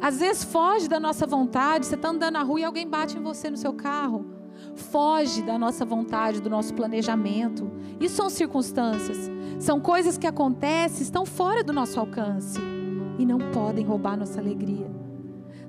Às 0.00 0.18
vezes 0.18 0.44
foge 0.44 0.86
da 0.86 1.00
nossa 1.00 1.26
vontade, 1.26 1.86
você 1.86 1.94
está 1.94 2.10
andando 2.10 2.34
na 2.34 2.42
rua 2.42 2.60
e 2.60 2.64
alguém 2.64 2.86
bate 2.86 3.16
em 3.16 3.22
você 3.22 3.50
no 3.50 3.56
seu 3.56 3.72
carro. 3.72 4.34
foge 4.74 5.42
da 5.42 5.58
nossa 5.58 5.84
vontade, 5.84 6.40
do 6.40 6.50
nosso 6.50 6.74
planejamento. 6.74 7.70
Isso 7.98 8.16
são 8.16 8.28
circunstâncias, 8.28 9.30
são 9.58 9.80
coisas 9.80 10.18
que 10.18 10.26
acontecem, 10.26 11.02
estão 11.02 11.24
fora 11.24 11.64
do 11.64 11.72
nosso 11.72 11.98
alcance 11.98 12.75
e 13.18 13.24
não 13.24 13.38
podem 13.52 13.84
roubar 13.84 14.16
nossa 14.16 14.40
alegria. 14.40 14.90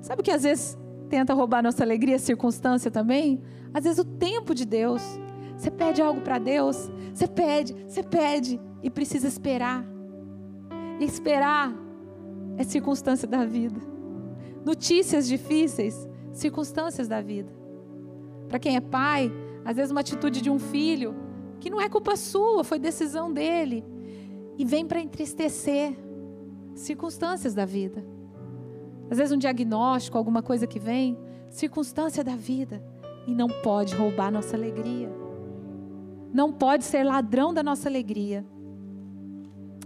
Sabe 0.00 0.22
que 0.22 0.30
às 0.30 0.42
vezes 0.42 0.78
tenta 1.08 1.34
roubar 1.34 1.62
nossa 1.62 1.82
alegria, 1.82 2.18
circunstância 2.18 2.90
também? 2.90 3.42
Às 3.72 3.84
vezes 3.84 3.98
o 3.98 4.04
tempo 4.04 4.54
de 4.54 4.64
Deus. 4.64 5.02
Você 5.56 5.72
pede 5.72 6.00
algo 6.00 6.20
para 6.20 6.38
Deus, 6.38 6.88
você 7.12 7.26
pede, 7.26 7.74
você 7.86 8.02
pede 8.02 8.60
e 8.80 8.88
precisa 8.88 9.26
esperar. 9.26 9.84
E 11.00 11.04
esperar 11.04 11.74
é 12.56 12.62
circunstância 12.62 13.26
da 13.26 13.44
vida. 13.44 13.80
Notícias 14.64 15.26
difíceis, 15.26 16.08
circunstâncias 16.32 17.08
da 17.08 17.20
vida. 17.20 17.52
Para 18.48 18.58
quem 18.58 18.76
é 18.76 18.80
pai, 18.80 19.32
às 19.64 19.76
vezes 19.76 19.90
uma 19.90 20.00
atitude 20.00 20.40
de 20.40 20.48
um 20.48 20.58
filho 20.58 21.14
que 21.58 21.70
não 21.70 21.80
é 21.80 21.88
culpa 21.88 22.16
sua, 22.16 22.62
foi 22.62 22.78
decisão 22.78 23.32
dele 23.32 23.84
e 24.56 24.64
vem 24.64 24.86
para 24.86 25.00
entristecer 25.00 25.96
circunstâncias 26.78 27.54
da 27.54 27.64
vida. 27.64 28.04
Às 29.10 29.18
vezes 29.18 29.32
um 29.32 29.38
diagnóstico, 29.38 30.16
alguma 30.16 30.42
coisa 30.42 30.66
que 30.66 30.78
vem, 30.78 31.18
circunstância 31.48 32.22
da 32.22 32.36
vida 32.36 32.82
e 33.26 33.34
não 33.34 33.48
pode 33.48 33.94
roubar 33.94 34.30
nossa 34.30 34.56
alegria. 34.56 35.10
Não 36.32 36.52
pode 36.52 36.84
ser 36.84 37.04
ladrão 37.04 37.52
da 37.52 37.62
nossa 37.62 37.88
alegria. 37.88 38.44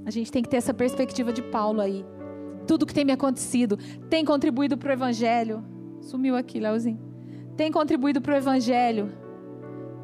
A 0.05 0.11
gente 0.11 0.31
tem 0.31 0.43
que 0.43 0.49
ter 0.49 0.57
essa 0.57 0.75
perspectiva 0.75 1.33
de 1.33 1.43
Paulo 1.43 1.81
aí. 1.81 2.05
Tudo 2.67 2.87
que 2.87 2.95
tem 2.95 3.05
me 3.05 3.13
acontecido 3.13 3.77
tem 4.11 4.25
contribuído 4.25 4.77
para 4.77 4.91
o 4.91 4.93
Evangelho. 4.93 5.65
Sumiu 6.01 6.37
aqui, 6.37 6.59
Leozinho. 6.59 7.01
Tem 7.57 7.71
contribuído 7.71 8.21
para 8.21 8.35
o 8.35 8.37
Evangelho. 8.37 9.13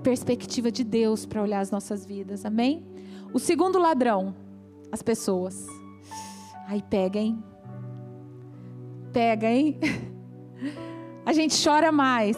Perspectiva 0.02 0.70
de 0.70 0.84
Deus 0.84 1.26
para 1.26 1.42
olhar 1.42 1.60
as 1.60 1.70
nossas 1.70 2.06
vidas. 2.06 2.44
Amém? 2.44 2.84
O 3.32 3.38
segundo 3.38 3.78
ladrão, 3.78 4.34
as 4.92 5.02
pessoas. 5.02 5.66
Aí 6.68 6.82
pega, 6.82 7.18
hein? 7.18 7.42
Pega, 9.10 9.48
hein? 9.48 9.80
A 11.24 11.32
gente 11.32 11.56
chora 11.64 11.90
mais 11.90 12.36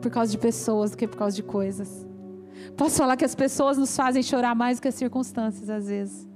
por 0.00 0.12
causa 0.12 0.30
de 0.30 0.38
pessoas 0.38 0.92
do 0.92 0.96
que 0.96 1.08
por 1.08 1.16
causa 1.16 1.34
de 1.34 1.42
coisas. 1.42 2.06
Posso 2.76 2.96
falar 2.96 3.16
que 3.16 3.24
as 3.24 3.34
pessoas 3.34 3.76
nos 3.76 3.96
fazem 3.96 4.22
chorar 4.22 4.54
mais 4.54 4.78
do 4.78 4.82
que 4.82 4.86
as 4.86 4.94
circunstâncias, 4.94 5.68
às 5.68 5.88
vezes. 5.88 6.28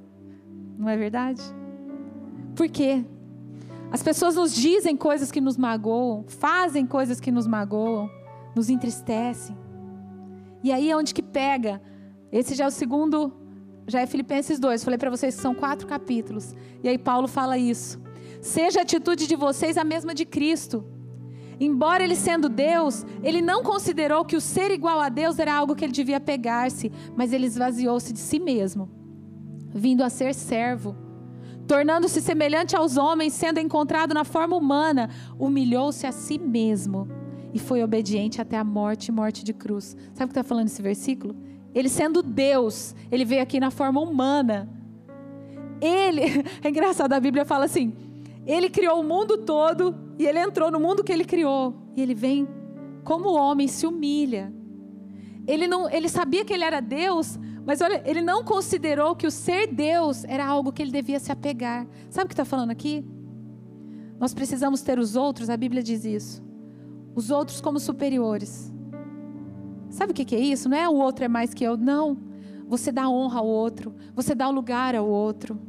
Não 0.76 0.88
é 0.88 0.96
verdade? 0.96 1.40
Por 2.56 2.68
quê? 2.68 3.04
As 3.92 4.02
pessoas 4.02 4.34
nos 4.34 4.52
dizem 4.52 4.96
coisas 4.96 5.30
que 5.30 5.40
nos 5.40 5.56
magoam, 5.56 6.24
fazem 6.26 6.84
coisas 6.84 7.20
que 7.20 7.30
nos 7.30 7.46
magoam, 7.46 8.10
nos 8.52 8.68
entristecem. 8.68 9.56
E 10.64 10.72
aí 10.72 10.90
é 10.90 10.96
onde 10.96 11.14
que 11.14 11.22
pega. 11.22 11.80
Esse 12.32 12.56
já 12.56 12.64
é 12.64 12.66
o 12.66 12.70
segundo, 12.72 13.32
já 13.86 14.00
é 14.00 14.06
Filipenses 14.06 14.58
2. 14.58 14.84
Falei 14.84 14.98
para 14.98 15.10
vocês 15.10 15.34
que 15.34 15.42
são 15.42 15.54
quatro 15.54 15.86
capítulos. 15.86 16.54
E 16.82 16.88
aí 16.88 16.98
Paulo 16.98 17.28
fala 17.28 17.58
isso. 17.58 18.00
Seja 18.40 18.80
a 18.80 18.82
atitude 18.82 19.26
de 19.26 19.36
vocês 19.36 19.76
a 19.76 19.84
mesma 19.84 20.14
de 20.14 20.24
Cristo. 20.24 20.84
Embora 21.60 22.02
ele 22.02 22.16
sendo 22.16 22.48
Deus, 22.48 23.06
ele 23.22 23.40
não 23.40 23.62
considerou 23.62 24.24
que 24.24 24.34
o 24.34 24.40
ser 24.40 24.70
igual 24.70 25.00
a 25.00 25.08
Deus 25.08 25.38
era 25.38 25.54
algo 25.54 25.76
que 25.76 25.84
ele 25.84 25.92
devia 25.92 26.18
pegar-se, 26.18 26.90
mas 27.14 27.32
ele 27.32 27.46
esvaziou-se 27.46 28.12
de 28.12 28.18
si 28.18 28.40
mesmo, 28.40 28.90
vindo 29.72 30.02
a 30.02 30.08
ser 30.08 30.34
servo. 30.34 30.96
Tornando-se 31.68 32.20
semelhante 32.20 32.74
aos 32.74 32.96
homens, 32.96 33.32
sendo 33.32 33.60
encontrado 33.60 34.12
na 34.12 34.24
forma 34.24 34.56
humana, 34.56 35.08
humilhou-se 35.38 36.04
a 36.04 36.10
si 36.10 36.36
mesmo 36.36 37.08
e 37.54 37.58
foi 37.58 37.82
obediente 37.82 38.40
até 38.40 38.56
a 38.56 38.64
morte 38.64 39.12
morte 39.12 39.44
de 39.44 39.52
cruz. 39.52 39.96
Sabe 40.14 40.24
o 40.24 40.34
que 40.34 40.38
está 40.38 40.42
falando 40.42 40.66
esse 40.66 40.82
versículo? 40.82 41.36
Ele 41.74 41.88
sendo 41.88 42.22
Deus, 42.22 42.94
ele 43.10 43.24
veio 43.24 43.42
aqui 43.42 43.58
na 43.58 43.70
forma 43.70 44.00
humana. 44.00 44.68
Ele, 45.80 46.22
é 46.62 46.68
engraçado, 46.68 47.12
a 47.12 47.20
Bíblia 47.20 47.44
fala 47.44 47.64
assim: 47.64 47.92
ele 48.46 48.68
criou 48.68 49.00
o 49.00 49.04
mundo 49.04 49.38
todo 49.38 49.94
e 50.18 50.26
ele 50.26 50.38
entrou 50.38 50.70
no 50.70 50.80
mundo 50.80 51.04
que 51.04 51.12
ele 51.12 51.24
criou. 51.24 51.74
E 51.96 52.02
ele 52.02 52.14
vem 52.14 52.48
como 53.04 53.32
homem, 53.32 53.68
se 53.68 53.86
humilha. 53.86 54.52
Ele 55.46 55.66
não, 55.66 55.88
ele 55.90 56.08
sabia 56.08 56.44
que 56.44 56.52
ele 56.52 56.64
era 56.64 56.80
Deus, 56.80 57.38
mas 57.66 57.80
olha, 57.80 58.02
ele 58.04 58.22
não 58.22 58.44
considerou 58.44 59.14
que 59.16 59.26
o 59.26 59.30
ser 59.30 59.66
Deus 59.66 60.24
era 60.24 60.46
algo 60.46 60.72
que 60.72 60.82
ele 60.82 60.92
devia 60.92 61.18
se 61.18 61.32
apegar. 61.32 61.86
Sabe 62.10 62.26
o 62.26 62.28
que 62.28 62.34
está 62.34 62.44
falando 62.44 62.70
aqui? 62.70 63.04
Nós 64.18 64.32
precisamos 64.32 64.82
ter 64.82 64.98
os 64.98 65.16
outros, 65.16 65.50
a 65.50 65.56
Bíblia 65.56 65.82
diz 65.82 66.04
isso. 66.04 66.44
Os 67.14 67.30
outros 67.30 67.60
como 67.60 67.80
superiores. 67.80 68.71
Sabe 69.92 70.12
o 70.12 70.14
que 70.14 70.34
é 70.34 70.40
isso? 70.40 70.70
Não 70.70 70.76
é 70.76 70.88
o 70.88 70.94
outro 70.94 71.24
é 71.24 71.28
mais 71.28 71.52
que 71.52 71.62
eu, 71.62 71.76
não. 71.76 72.16
Você 72.66 72.90
dá 72.90 73.08
honra 73.08 73.40
ao 73.40 73.46
outro, 73.46 73.94
você 74.14 74.34
dá 74.34 74.48
lugar 74.48 74.96
ao 74.96 75.06
outro. 75.06 75.60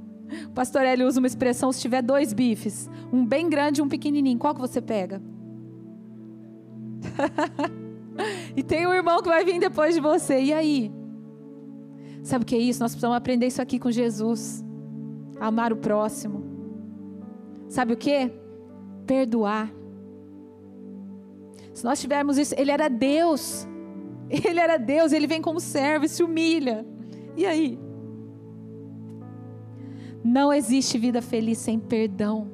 O 0.45 0.51
pastor 0.51 0.83
Eli 0.83 1.03
usa 1.03 1.19
uma 1.19 1.27
expressão: 1.27 1.69
se 1.73 1.81
tiver 1.81 2.01
dois 2.01 2.31
bifes, 2.31 2.89
um 3.11 3.25
bem 3.25 3.49
grande 3.49 3.81
e 3.81 3.83
um 3.83 3.89
pequenininho, 3.89 4.39
qual 4.39 4.55
que 4.55 4.61
você 4.61 4.81
pega? 4.81 5.21
e 8.55 8.63
tem 8.63 8.87
um 8.87 8.93
irmão 8.93 9.21
que 9.21 9.27
vai 9.27 9.43
vir 9.43 9.59
depois 9.59 9.93
de 9.93 9.99
você, 9.99 10.41
e 10.41 10.53
aí? 10.53 10.89
Sabe 12.23 12.43
o 12.43 12.45
que 12.45 12.55
é 12.55 12.59
isso? 12.59 12.79
Nós 12.79 12.93
precisamos 12.93 13.17
aprender 13.17 13.47
isso 13.47 13.61
aqui 13.61 13.77
com 13.77 13.91
Jesus. 13.91 14.63
Amar 15.37 15.73
o 15.73 15.75
próximo. 15.75 16.41
Sabe 17.67 17.91
o 17.91 17.97
que? 17.97 18.31
Perdoar. 19.05 19.69
Se 21.73 21.83
nós 21.83 21.99
tivermos 21.99 22.37
isso, 22.37 22.55
ele 22.57 22.71
era 22.71 22.87
Deus. 22.87 23.67
Ele 24.43 24.59
era 24.59 24.77
Deus, 24.77 25.11
ele 25.11 25.27
vem 25.27 25.41
como 25.41 25.59
servo 25.59 26.05
e 26.05 26.09
se 26.09 26.23
humilha. 26.23 26.83
E 27.37 27.45
aí? 27.45 27.77
Não 30.23 30.51
existe 30.51 30.97
vida 30.97 31.21
feliz 31.21 31.59
sem 31.59 31.77
perdão. 31.77 32.49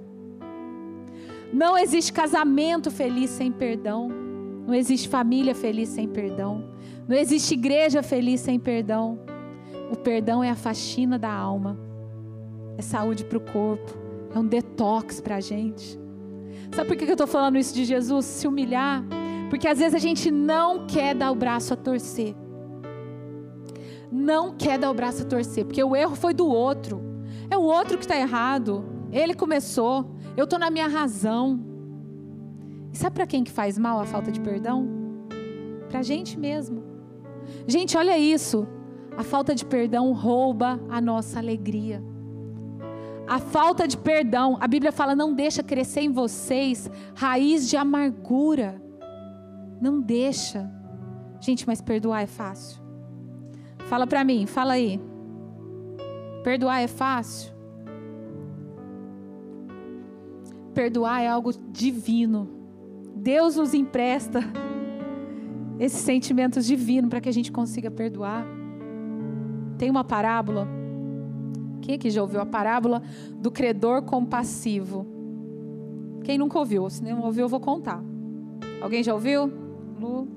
Não 1.53 1.77
existe 1.77 2.12
casamento 2.12 2.91
feliz 2.91 3.29
sem 3.29 3.51
perdão. 3.51 4.09
Não 4.67 4.74
existe 4.74 5.07
família 5.07 5.55
feliz 5.55 5.89
sem 5.89 6.07
perdão. 6.07 6.69
Não 7.07 7.15
existe 7.15 7.53
igreja 7.53 8.03
feliz 8.03 8.41
sem 8.41 8.59
perdão. 8.59 9.19
O 9.91 9.95
perdão 9.95 10.43
é 10.43 10.50
a 10.50 10.55
faxina 10.55 11.17
da 11.17 11.31
alma, 11.31 11.79
é 12.77 12.81
saúde 12.81 13.25
para 13.25 13.39
o 13.39 13.41
corpo, 13.41 13.98
é 14.33 14.38
um 14.38 14.45
detox 14.45 15.19
para 15.19 15.38
a 15.38 15.39
gente. 15.39 16.00
Sabe 16.71 16.88
por 16.88 16.95
que 16.95 17.05
eu 17.05 17.13
estou 17.13 17.25
falando 17.25 17.57
isso 17.57 17.74
de 17.74 17.83
Jesus? 17.86 18.25
Se 18.25 18.48
humilhar. 18.48 19.03
Porque 19.50 19.68
às 19.68 19.79
vezes 19.79 19.96
a 19.96 20.00
gente 20.00 20.29
não 20.29 20.86
quer 20.86 21.15
dar 21.15 21.32
o 21.32 21.36
braço 21.36 21.74
a 21.74 21.77
torcer. 21.77 22.36
Não 24.12 24.51
quer 24.51 24.77
dar 24.77 24.89
o 24.89 24.94
braço 24.94 25.24
a 25.24 25.25
torcer, 25.25 25.65
porque 25.65 25.84
o 25.84 25.96
erro 25.96 26.15
foi 26.15 26.34
do 26.34 26.48
outro. 26.48 27.01
É 27.50 27.58
o 27.58 27.62
outro 27.62 27.98
que 27.98 28.03
está 28.03 28.18
errado. 28.18 28.86
Ele 29.12 29.34
começou. 29.34 30.15
Eu 30.38 30.44
estou 30.44 30.60
na 30.60 30.70
minha 30.70 30.88
razão. 30.88 31.60
E 32.94 32.98
sabe 32.98 33.15
para 33.15 33.27
quem 33.27 33.44
que 33.44 33.51
faz 33.51 33.77
mal 33.77 34.00
a 34.00 34.06
falta 34.06 34.32
de 34.32 34.39
perdão? 34.39 34.88
Para 35.88 36.00
a 36.00 36.03
gente 36.03 36.38
mesmo. 36.39 36.84
Gente, 37.68 37.98
olha 37.98 38.18
isso. 38.18 38.68
A 39.18 39.24
falta 39.24 39.53
de 39.53 39.65
perdão 39.65 40.13
rouba 40.13 40.79
a 40.89 41.01
nossa 41.01 41.39
alegria. 41.39 42.03
A 43.27 43.38
falta 43.38 43.88
de 43.88 43.96
perdão, 43.96 44.58
a 44.60 44.68
Bíblia 44.68 44.91
fala, 44.91 45.15
não 45.15 45.34
deixa 45.34 45.62
crescer 45.62 46.01
em 46.01 46.12
vocês 46.12 46.89
raiz 47.13 47.70
de 47.70 47.77
amargura. 47.77 48.82
Não 49.81 50.01
deixa. 50.01 50.69
Gente, 51.39 51.65
mas 51.65 51.81
perdoar 51.81 52.21
é 52.21 52.27
fácil. 52.27 52.81
Fala 53.88 54.05
para 54.05 54.24
mim, 54.24 54.45
fala 54.45 54.74
aí. 54.74 55.00
Perdoar 56.43 56.81
é 56.81 56.88
fácil? 56.88 57.53
Perdoar 60.74 61.21
é 61.21 61.27
algo 61.27 61.51
divino. 61.71 62.50
Deus 63.15 63.55
nos 63.55 63.74
empresta 63.74 64.39
esses 65.79 66.00
sentimentos 66.00 66.65
divinos 66.65 67.09
para 67.09 67.21
que 67.21 67.29
a 67.29 67.33
gente 67.33 67.51
consiga 67.51 67.89
perdoar. 67.89 68.45
Tem 69.77 69.89
uma 69.89 70.03
parábola. 70.03 70.67
Quem 71.81 71.95
aqui 71.95 72.09
já 72.09 72.21
ouviu 72.21 72.41
a 72.41 72.45
parábola 72.45 73.01
do 73.36 73.50
credor 73.50 74.03
compassivo? 74.03 75.07
Quem 76.24 76.38
nunca 76.38 76.59
ouviu? 76.59 76.89
Se 76.89 77.03
não 77.03 77.21
ouviu, 77.21 77.45
eu 77.45 77.50
vou 77.50 77.59
contar. 77.59 78.03
Alguém 78.81 79.01
já 79.01 79.13
ouviu? 79.13 79.68
Lu? 80.00 80.27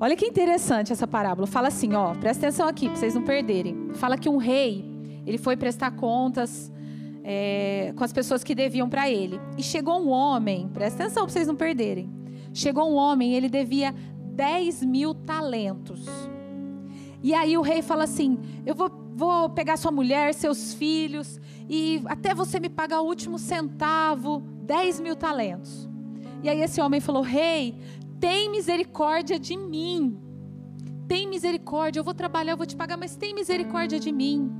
Olha 0.00 0.14
que 0.14 0.26
interessante 0.26 0.92
essa 0.92 1.06
parábola. 1.06 1.46
Fala 1.46 1.68
assim, 1.68 1.94
ó, 1.94 2.14
presta 2.14 2.46
atenção 2.46 2.68
aqui, 2.68 2.88
para 2.88 2.96
vocês 2.96 3.14
não 3.14 3.22
perderem. 3.22 3.90
Fala 3.94 4.16
que 4.16 4.28
um 4.28 4.36
rei, 4.36 4.84
ele 5.26 5.38
foi 5.38 5.56
prestar 5.56 5.90
contas 5.92 6.72
é, 7.24 7.92
com 7.96 8.04
as 8.04 8.12
pessoas 8.12 8.44
que 8.44 8.54
deviam 8.54 8.88
para 8.88 9.10
ele. 9.10 9.40
E 9.56 9.62
chegou 9.62 10.00
um 10.00 10.08
homem, 10.08 10.68
presta 10.68 11.02
atenção 11.02 11.24
para 11.24 11.32
vocês 11.32 11.48
não 11.48 11.56
perderem. 11.56 12.08
Chegou 12.54 12.90
um 12.90 12.94
homem, 12.94 13.34
ele 13.34 13.48
devia 13.48 13.94
10 14.34 14.84
mil 14.84 15.12
talentos. 15.14 16.06
E 17.22 17.34
aí 17.34 17.58
o 17.58 17.62
rei 17.62 17.82
fala 17.82 18.04
assim: 18.04 18.38
Eu 18.64 18.74
vou, 18.74 18.90
vou 19.14 19.50
pegar 19.50 19.76
sua 19.76 19.90
mulher, 19.90 20.32
seus 20.32 20.74
filhos, 20.74 21.40
e 21.68 22.00
até 22.06 22.34
você 22.34 22.60
me 22.60 22.68
pagar 22.68 23.00
o 23.00 23.06
último 23.06 23.38
centavo, 23.38 24.42
10 24.62 25.00
mil 25.00 25.16
talentos. 25.16 25.88
E 26.42 26.48
aí 26.48 26.62
esse 26.62 26.80
homem 26.80 27.00
falou: 27.00 27.22
Rei, 27.22 27.74
tem 28.20 28.50
misericórdia 28.50 29.38
de 29.38 29.56
mim. 29.56 30.18
Tem 31.06 31.26
misericórdia, 31.26 32.00
eu 32.00 32.04
vou 32.04 32.14
trabalhar, 32.14 32.52
eu 32.52 32.56
vou 32.56 32.66
te 32.66 32.76
pagar, 32.76 32.96
mas 32.96 33.16
tem 33.16 33.34
misericórdia 33.34 33.98
de 33.98 34.12
mim. 34.12 34.52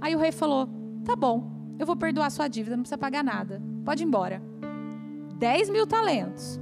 Aí 0.00 0.14
o 0.14 0.18
rei 0.18 0.32
falou: 0.32 0.68
Tá 1.04 1.16
bom, 1.16 1.50
eu 1.78 1.86
vou 1.86 1.96
perdoar 1.96 2.26
a 2.26 2.30
sua 2.30 2.48
dívida, 2.48 2.76
não 2.76 2.82
precisa 2.82 2.98
pagar 2.98 3.24
nada. 3.24 3.62
Pode 3.84 4.02
ir 4.02 4.06
embora. 4.06 4.42
10 5.38 5.70
mil 5.70 5.86
talentos. 5.86 6.60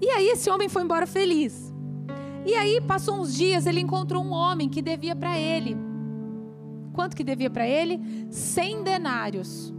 E 0.00 0.08
aí 0.10 0.28
esse 0.28 0.48
homem 0.48 0.68
foi 0.68 0.82
embora 0.82 1.06
feliz. 1.06 1.74
E 2.46 2.54
aí 2.54 2.80
passou 2.80 3.20
uns 3.20 3.34
dias, 3.34 3.66
ele 3.66 3.80
encontrou 3.80 4.22
um 4.22 4.30
homem 4.30 4.68
que 4.68 4.80
devia 4.80 5.14
para 5.14 5.38
ele. 5.38 5.76
Quanto 6.92 7.16
que 7.16 7.24
devia 7.24 7.50
para 7.50 7.66
ele? 7.66 8.00
100 8.30 8.82
denários. 8.82 9.74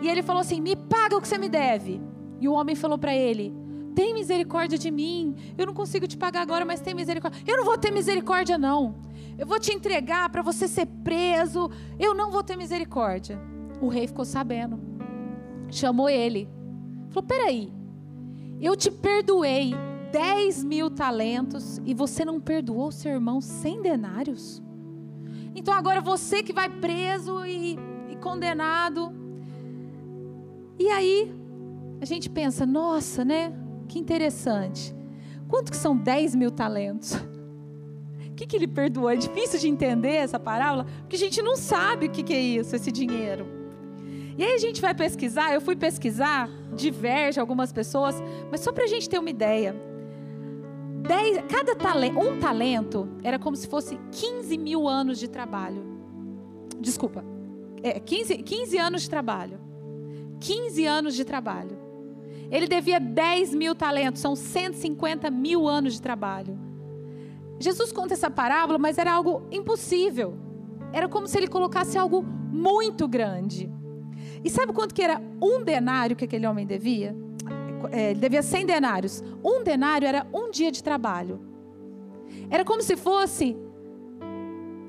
E 0.00 0.08
ele 0.08 0.22
falou 0.22 0.40
assim: 0.40 0.60
"Me 0.60 0.76
paga 0.76 1.16
o 1.16 1.20
que 1.20 1.28
você 1.28 1.36
me 1.36 1.48
deve". 1.48 2.00
E 2.40 2.48
o 2.48 2.52
homem 2.52 2.74
falou 2.74 2.96
para 2.96 3.14
ele: 3.14 3.65
"Tem 3.96 4.12
misericórdia 4.12 4.78
de 4.78 4.90
mim. 4.90 5.34
Eu 5.56 5.66
não 5.66 5.74
consigo 5.74 6.06
te 6.06 6.18
pagar 6.18 6.42
agora, 6.42 6.64
mas 6.66 6.80
tem 6.80 6.94
misericórdia". 6.94 7.42
"Eu 7.46 7.56
não 7.56 7.64
vou 7.64 7.78
ter 7.78 7.90
misericórdia 7.90 8.58
não. 8.58 8.94
Eu 9.38 9.46
vou 9.46 9.58
te 9.58 9.72
entregar 9.72 10.28
para 10.28 10.42
você 10.42 10.68
ser 10.68 10.86
preso. 11.02 11.70
Eu 11.98 12.14
não 12.14 12.30
vou 12.30 12.44
ter 12.44 12.56
misericórdia". 12.56 13.40
O 13.80 13.88
rei 13.88 14.06
ficou 14.06 14.26
sabendo. 14.26 14.78
Chamou 15.70 16.10
ele. 16.10 16.46
Falou: 17.08 17.26
"Peraí, 17.26 17.72
eu 18.60 18.76
te 18.76 18.90
perdoei 18.90 19.74
10 20.12 20.62
mil 20.62 20.90
talentos 20.90 21.80
e 21.86 21.94
você 21.94 22.22
não 22.22 22.38
perdoou 22.38 22.92
seu 22.92 23.12
irmão 23.12 23.40
100 23.40 23.80
denários? 23.80 24.62
Então 25.54 25.72
agora 25.72 26.02
você 26.02 26.42
que 26.42 26.52
vai 26.52 26.68
preso 26.68 27.46
e, 27.46 27.78
e 28.10 28.16
condenado. 28.16 29.10
E 30.78 30.86
aí 30.90 31.34
a 31.98 32.04
gente 32.04 32.28
pensa, 32.28 32.66
nossa, 32.66 33.24
né? 33.24 33.52
Que 33.88 33.98
interessante. 33.98 34.94
Quanto 35.48 35.70
que 35.70 35.76
são 35.76 35.96
10 35.96 36.34
mil 36.34 36.50
talentos? 36.50 37.14
O 38.30 38.34
que, 38.36 38.46
que 38.46 38.56
ele 38.56 38.68
perdoou? 38.68 39.08
É 39.08 39.16
difícil 39.16 39.58
de 39.58 39.68
entender 39.68 40.16
essa 40.16 40.38
parábola, 40.38 40.84
porque 41.00 41.16
a 41.16 41.18
gente 41.18 41.40
não 41.40 41.56
sabe 41.56 42.06
o 42.06 42.10
que, 42.10 42.22
que 42.22 42.34
é 42.34 42.40
isso, 42.40 42.76
esse 42.76 42.92
dinheiro. 42.92 43.46
E 44.36 44.44
aí 44.44 44.52
a 44.52 44.58
gente 44.58 44.82
vai 44.82 44.94
pesquisar, 44.94 45.54
eu 45.54 45.60
fui 45.60 45.74
pesquisar, 45.74 46.50
diverge 46.74 47.40
algumas 47.40 47.72
pessoas, 47.72 48.22
mas 48.50 48.60
só 48.60 48.70
para 48.70 48.84
a 48.84 48.86
gente 48.86 49.08
ter 49.08 49.18
uma 49.18 49.30
ideia. 49.30 49.74
Dez, 51.06 51.42
cada 51.48 51.74
talento, 51.74 52.18
um 52.18 52.38
talento 52.38 53.08
era 53.22 53.38
como 53.38 53.56
se 53.56 53.66
fosse 53.66 53.98
15 54.10 54.58
mil 54.58 54.86
anos 54.86 55.18
de 55.18 55.28
trabalho. 55.28 55.82
Desculpa, 56.78 57.24
é, 57.82 57.98
15, 57.98 58.38
15 58.38 58.78
anos 58.78 59.02
de 59.02 59.10
trabalho. 59.10 59.58
15 60.40 60.84
anos 60.84 61.14
de 61.14 61.24
trabalho. 61.24 61.85
Ele 62.50 62.66
devia 62.66 63.00
10 63.00 63.54
mil 63.54 63.74
talentos, 63.74 64.20
são 64.20 64.36
150 64.36 65.30
mil 65.30 65.66
anos 65.66 65.94
de 65.94 66.02
trabalho. 66.02 66.58
Jesus 67.58 67.90
conta 67.90 68.14
essa 68.14 68.30
parábola, 68.30 68.78
mas 68.78 68.98
era 68.98 69.12
algo 69.12 69.46
impossível. 69.50 70.36
Era 70.92 71.08
como 71.08 71.26
se 71.26 71.36
ele 71.38 71.48
colocasse 71.48 71.98
algo 71.98 72.22
muito 72.22 73.08
grande. 73.08 73.70
E 74.44 74.50
sabe 74.50 74.72
quanto 74.72 74.94
que 74.94 75.02
era 75.02 75.20
um 75.42 75.62
denário 75.62 76.14
que 76.14 76.24
aquele 76.24 76.46
homem 76.46 76.66
devia? 76.66 77.16
É, 77.90 78.10
ele 78.10 78.20
devia 78.20 78.42
100 78.42 78.66
denários. 78.66 79.22
Um 79.44 79.62
denário 79.62 80.06
era 80.06 80.26
um 80.32 80.50
dia 80.50 80.70
de 80.70 80.82
trabalho. 80.82 81.40
Era 82.50 82.64
como 82.64 82.82
se 82.82 82.96
fosse 82.96 83.56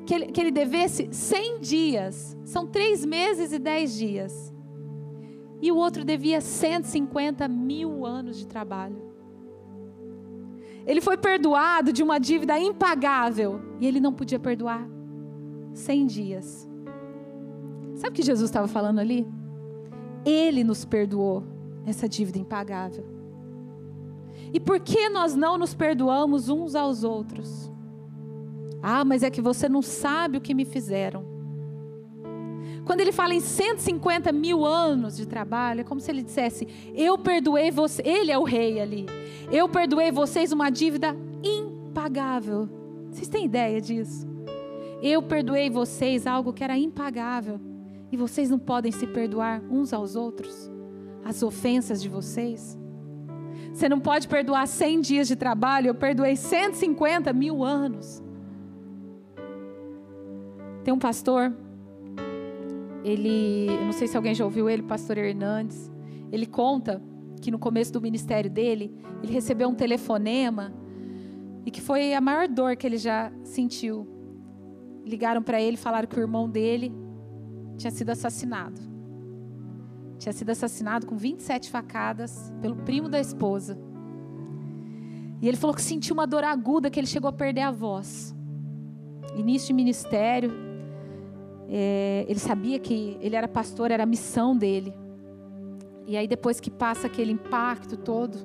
que 0.06 0.14
ele, 0.14 0.26
que 0.28 0.40
ele 0.40 0.52
devesse 0.52 1.10
100 1.12 1.60
dias. 1.60 2.38
São 2.46 2.66
três 2.66 3.04
meses 3.06 3.52
e 3.52 3.60
10 3.60 3.96
dias. 3.96 4.54
E 5.62 5.72
o 5.72 5.76
outro 5.76 6.06
devia 6.06 6.40
150 6.40 7.48
mil 7.48 8.06
anos 8.06 8.38
de 8.38 8.48
trabalho. 8.48 9.02
Ele 10.86 11.02
foi 11.02 11.18
perdoado 11.18 11.92
de 11.92 12.02
uma 12.02 12.20
dívida 12.20 12.58
impagável. 12.58 13.60
E 13.80 13.86
ele 13.86 14.00
não 14.00 14.14
podia 14.14 14.40
perdoar 14.40 14.88
100 15.74 16.06
dias. 16.06 16.70
Sabe 17.96 18.10
o 18.10 18.14
que 18.14 18.24
Jesus 18.24 18.50
estava 18.50 18.68
falando 18.68 19.00
ali? 19.00 19.28
Ele 20.24 20.64
nos 20.64 20.86
perdoou 20.86 21.44
essa 21.86 22.08
dívida 22.08 22.38
impagável. 22.38 23.06
E 24.54 24.60
por 24.60 24.80
que 24.80 25.10
nós 25.10 25.36
não 25.36 25.58
nos 25.58 25.74
perdoamos 25.74 26.48
uns 26.48 26.76
aos 26.76 27.04
outros? 27.04 27.72
Ah, 28.82 29.04
mas 29.04 29.24
é 29.24 29.30
que 29.30 29.42
você 29.42 29.68
não 29.68 29.82
sabe 29.82 30.38
o 30.38 30.42
que 30.42 30.54
me 30.54 30.64
fizeram. 30.64 31.37
Quando 32.88 33.02
ele 33.02 33.12
fala 33.12 33.34
em 33.36 33.42
150 33.42 34.32
mil 34.32 34.66
anos 34.66 35.18
de 35.18 35.26
trabalho, 35.26 35.82
é 35.82 35.84
como 35.84 36.00
se 36.00 36.10
ele 36.10 36.24
dissesse: 36.24 36.66
Eu 36.96 37.18
perdoei 37.18 37.70
você. 37.70 38.02
Ele 38.02 38.32
é 38.32 38.38
o 38.38 38.46
rei 38.46 38.80
ali. 38.80 39.06
Eu 39.52 39.68
perdoei 39.68 40.10
vocês 40.10 40.54
uma 40.54 40.70
dívida 40.70 41.14
impagável. 41.44 42.70
Vocês 43.12 43.28
têm 43.28 43.44
ideia 43.44 43.82
disso? 43.82 44.26
Eu 45.02 45.22
perdoei 45.22 45.70
vocês 45.70 46.26
algo 46.26 46.54
que 46.54 46.64
era 46.64 46.78
impagável. 46.78 47.60
E 48.10 48.16
vocês 48.16 48.50
não 48.50 48.58
podem 48.58 48.92
se 48.94 49.06
perdoar 49.06 49.62
uns 49.70 49.92
aos 49.92 50.16
outros? 50.16 50.72
As 51.26 51.44
ofensas 51.44 52.02
de 52.02 52.08
vocês? 52.08 52.80
Você 53.74 53.90
não 53.90 54.00
pode 54.00 54.30
perdoar 54.30 54.66
100 54.66 55.02
dias 55.02 55.28
de 55.28 55.36
trabalho, 55.36 55.88
eu 55.88 55.96
perdoei 55.96 56.38
150 56.38 57.34
mil 57.34 57.66
anos. 57.66 58.24
Tem 60.86 60.94
um 60.94 60.98
pastor, 60.98 61.54
ele, 63.08 63.68
eu 63.70 63.86
não 63.86 63.94
sei 63.94 64.06
se 64.06 64.18
alguém 64.18 64.36
já 64.36 64.44
ouviu 64.44 64.70
ele, 64.70 64.84
pastor 64.84 65.18
Hernandes. 65.18 65.90
Ele 66.30 66.46
conta 66.46 67.02
que 67.42 67.50
no 67.50 67.58
começo 67.58 67.94
do 67.94 68.02
ministério 68.02 68.52
dele, 68.52 68.94
ele 69.24 69.32
recebeu 69.32 69.70
um 69.70 69.76
telefonema 69.76 70.74
e 71.66 71.72
que 71.72 71.80
foi 71.80 72.14
a 72.14 72.20
maior 72.20 72.50
dor 72.50 72.76
que 72.76 72.86
ele 72.86 72.98
já 72.98 73.32
sentiu. 73.44 74.06
Ligaram 75.06 75.42
para 75.42 75.62
ele, 75.62 75.78
falaram 75.78 76.06
que 76.06 76.20
o 76.20 76.22
irmão 76.22 76.50
dele 76.50 76.94
tinha 77.78 77.92
sido 77.92 78.10
assassinado. 78.10 78.82
Tinha 80.18 80.34
sido 80.34 80.50
assassinado 80.50 81.08
com 81.08 81.16
27 81.16 81.70
facadas 81.70 82.52
pelo 82.62 82.76
primo 82.76 83.08
da 83.08 83.22
esposa. 83.22 83.78
E 85.42 85.48
ele 85.48 85.56
falou 85.56 85.74
que 85.74 85.82
sentiu 85.82 86.14
uma 86.14 86.28
dor 86.28 86.44
aguda, 86.44 86.90
que 86.90 87.00
ele 87.00 87.08
chegou 87.08 87.30
a 87.30 87.34
perder 87.34 87.62
a 87.62 87.72
voz. 87.72 88.36
Início 89.34 89.68
de 89.68 89.74
ministério, 89.76 90.67
é, 91.70 92.26
ele 92.28 92.40
sabia 92.40 92.80
que 92.80 93.18
ele 93.20 93.36
era 93.36 93.48
pastor, 93.48 93.92
era 93.92 94.04
a 94.04 94.06
missão 94.06 94.56
dele. 94.56 94.94
E 96.06 96.16
aí, 96.16 96.28
depois 96.28 96.60
que 96.60 96.72
passa 96.72 97.08
aquele 97.08 97.32
impacto 97.34 97.98
todo, 97.98 98.38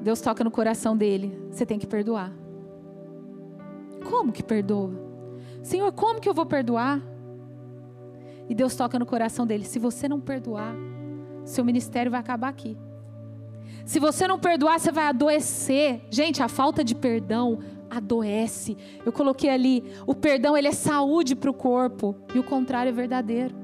Deus 0.00 0.20
toca 0.20 0.42
no 0.42 0.50
coração 0.50 0.96
dele: 0.96 1.38
você 1.50 1.64
tem 1.64 1.78
que 1.78 1.86
perdoar. 1.86 2.32
Como 4.08 4.32
que 4.32 4.42
perdoa? 4.42 4.90
Senhor, 5.62 5.90
como 5.92 6.20
que 6.20 6.28
eu 6.28 6.34
vou 6.34 6.46
perdoar? 6.46 7.00
E 8.48 8.54
Deus 8.54 8.74
toca 8.74 8.98
no 8.98 9.06
coração 9.06 9.46
dele: 9.46 9.64
se 9.64 9.78
você 9.78 10.08
não 10.08 10.20
perdoar, 10.20 10.74
seu 11.44 11.64
ministério 11.64 12.10
vai 12.10 12.20
acabar 12.20 12.48
aqui. 12.48 12.76
Se 13.84 14.00
você 14.00 14.26
não 14.26 14.38
perdoar, 14.38 14.80
você 14.80 14.90
vai 14.90 15.06
adoecer. 15.06 16.02
Gente, 16.10 16.42
a 16.42 16.48
falta 16.48 16.82
de 16.82 16.94
perdão 16.94 17.60
adoece. 17.96 18.76
Eu 19.04 19.12
coloquei 19.12 19.50
ali, 19.50 19.84
o 20.06 20.14
perdão 20.14 20.56
ele 20.56 20.68
é 20.68 20.72
saúde 20.72 21.34
para 21.34 21.50
o 21.50 21.54
corpo 21.54 22.16
e 22.34 22.38
o 22.38 22.44
contrário 22.44 22.90
é 22.90 22.92
verdadeiro. 22.92 23.54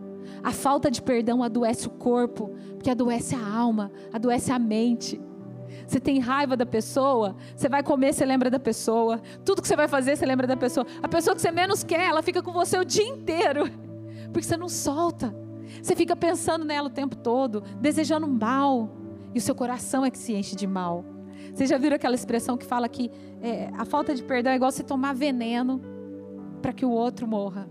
A 0.43 0.51
falta 0.51 0.91
de 0.91 1.01
perdão 1.01 1.43
adoece 1.43 1.87
o 1.87 1.91
corpo, 1.91 2.51
porque 2.75 2.91
adoece 2.91 3.35
a 3.35 3.47
alma, 3.47 3.93
adoece 4.13 4.51
a 4.53 4.59
mente. 4.59 5.21
Você 5.87 6.01
tem 6.01 6.19
raiva 6.19 6.57
da 6.57 6.67
pessoa, 6.67 7.37
você 7.55 7.69
vai 7.69 7.83
comer, 7.83 8.13
você 8.13 8.25
lembra 8.25 8.51
da 8.51 8.59
pessoa. 8.59 9.21
Tudo 9.45 9.63
que 9.63 9.69
você 9.69 9.77
vai 9.77 9.89
fazer, 9.89 10.17
você 10.17 10.27
lembra 10.27 10.47
da 10.47 10.57
pessoa. 10.57 10.87
A 11.03 11.09
pessoa 11.09 11.35
que 11.35 11.43
você 11.43 11.51
menos 11.51 11.85
quer, 11.85 12.09
ela 12.09 12.23
fica 12.23 12.43
com 12.43 12.53
você 12.53 12.79
o 12.79 12.85
dia 12.85 13.07
inteiro 13.07 13.71
porque 14.33 14.47
você 14.47 14.57
não 14.57 14.69
solta. 14.69 15.35
Você 15.83 15.95
fica 15.95 16.17
pensando 16.17 16.65
nela 16.65 16.89
o 16.89 16.91
tempo 16.91 17.17
todo, 17.17 17.63
desejando 17.81 18.27
mal, 18.27 18.91
e 19.35 19.39
o 19.39 19.41
seu 19.41 19.55
coração 19.55 20.05
é 20.05 20.11
que 20.11 20.19
se 20.19 20.35
enche 20.35 20.55
de 20.55 20.67
mal. 20.67 21.05
Vocês 21.53 21.69
já 21.69 21.77
viram 21.79 21.97
aquela 21.97 22.15
expressão 22.15 22.57
que 22.57 22.65
fala 22.65 22.89
que 22.89 23.11
é, 23.41 23.71
a 23.77 23.85
falta 23.85 24.15
de 24.15 24.23
perdão 24.23 24.53
é 24.53 24.57
igual 24.57 24.71
você 24.71 24.83
tomar 24.83 25.15
veneno 25.15 25.81
para 26.63 26.73
que 26.73 26.85
o 26.85 26.91
outro 26.91 27.27
morra? 27.27 27.69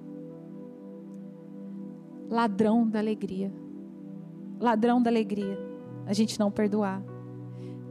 Ladrão 2.29 2.87
da 2.87 2.99
alegria. 2.99 3.51
Ladrão 4.59 5.01
da 5.01 5.09
alegria. 5.09 5.57
A 6.05 6.13
gente 6.13 6.39
não 6.39 6.51
perdoar. 6.51 7.03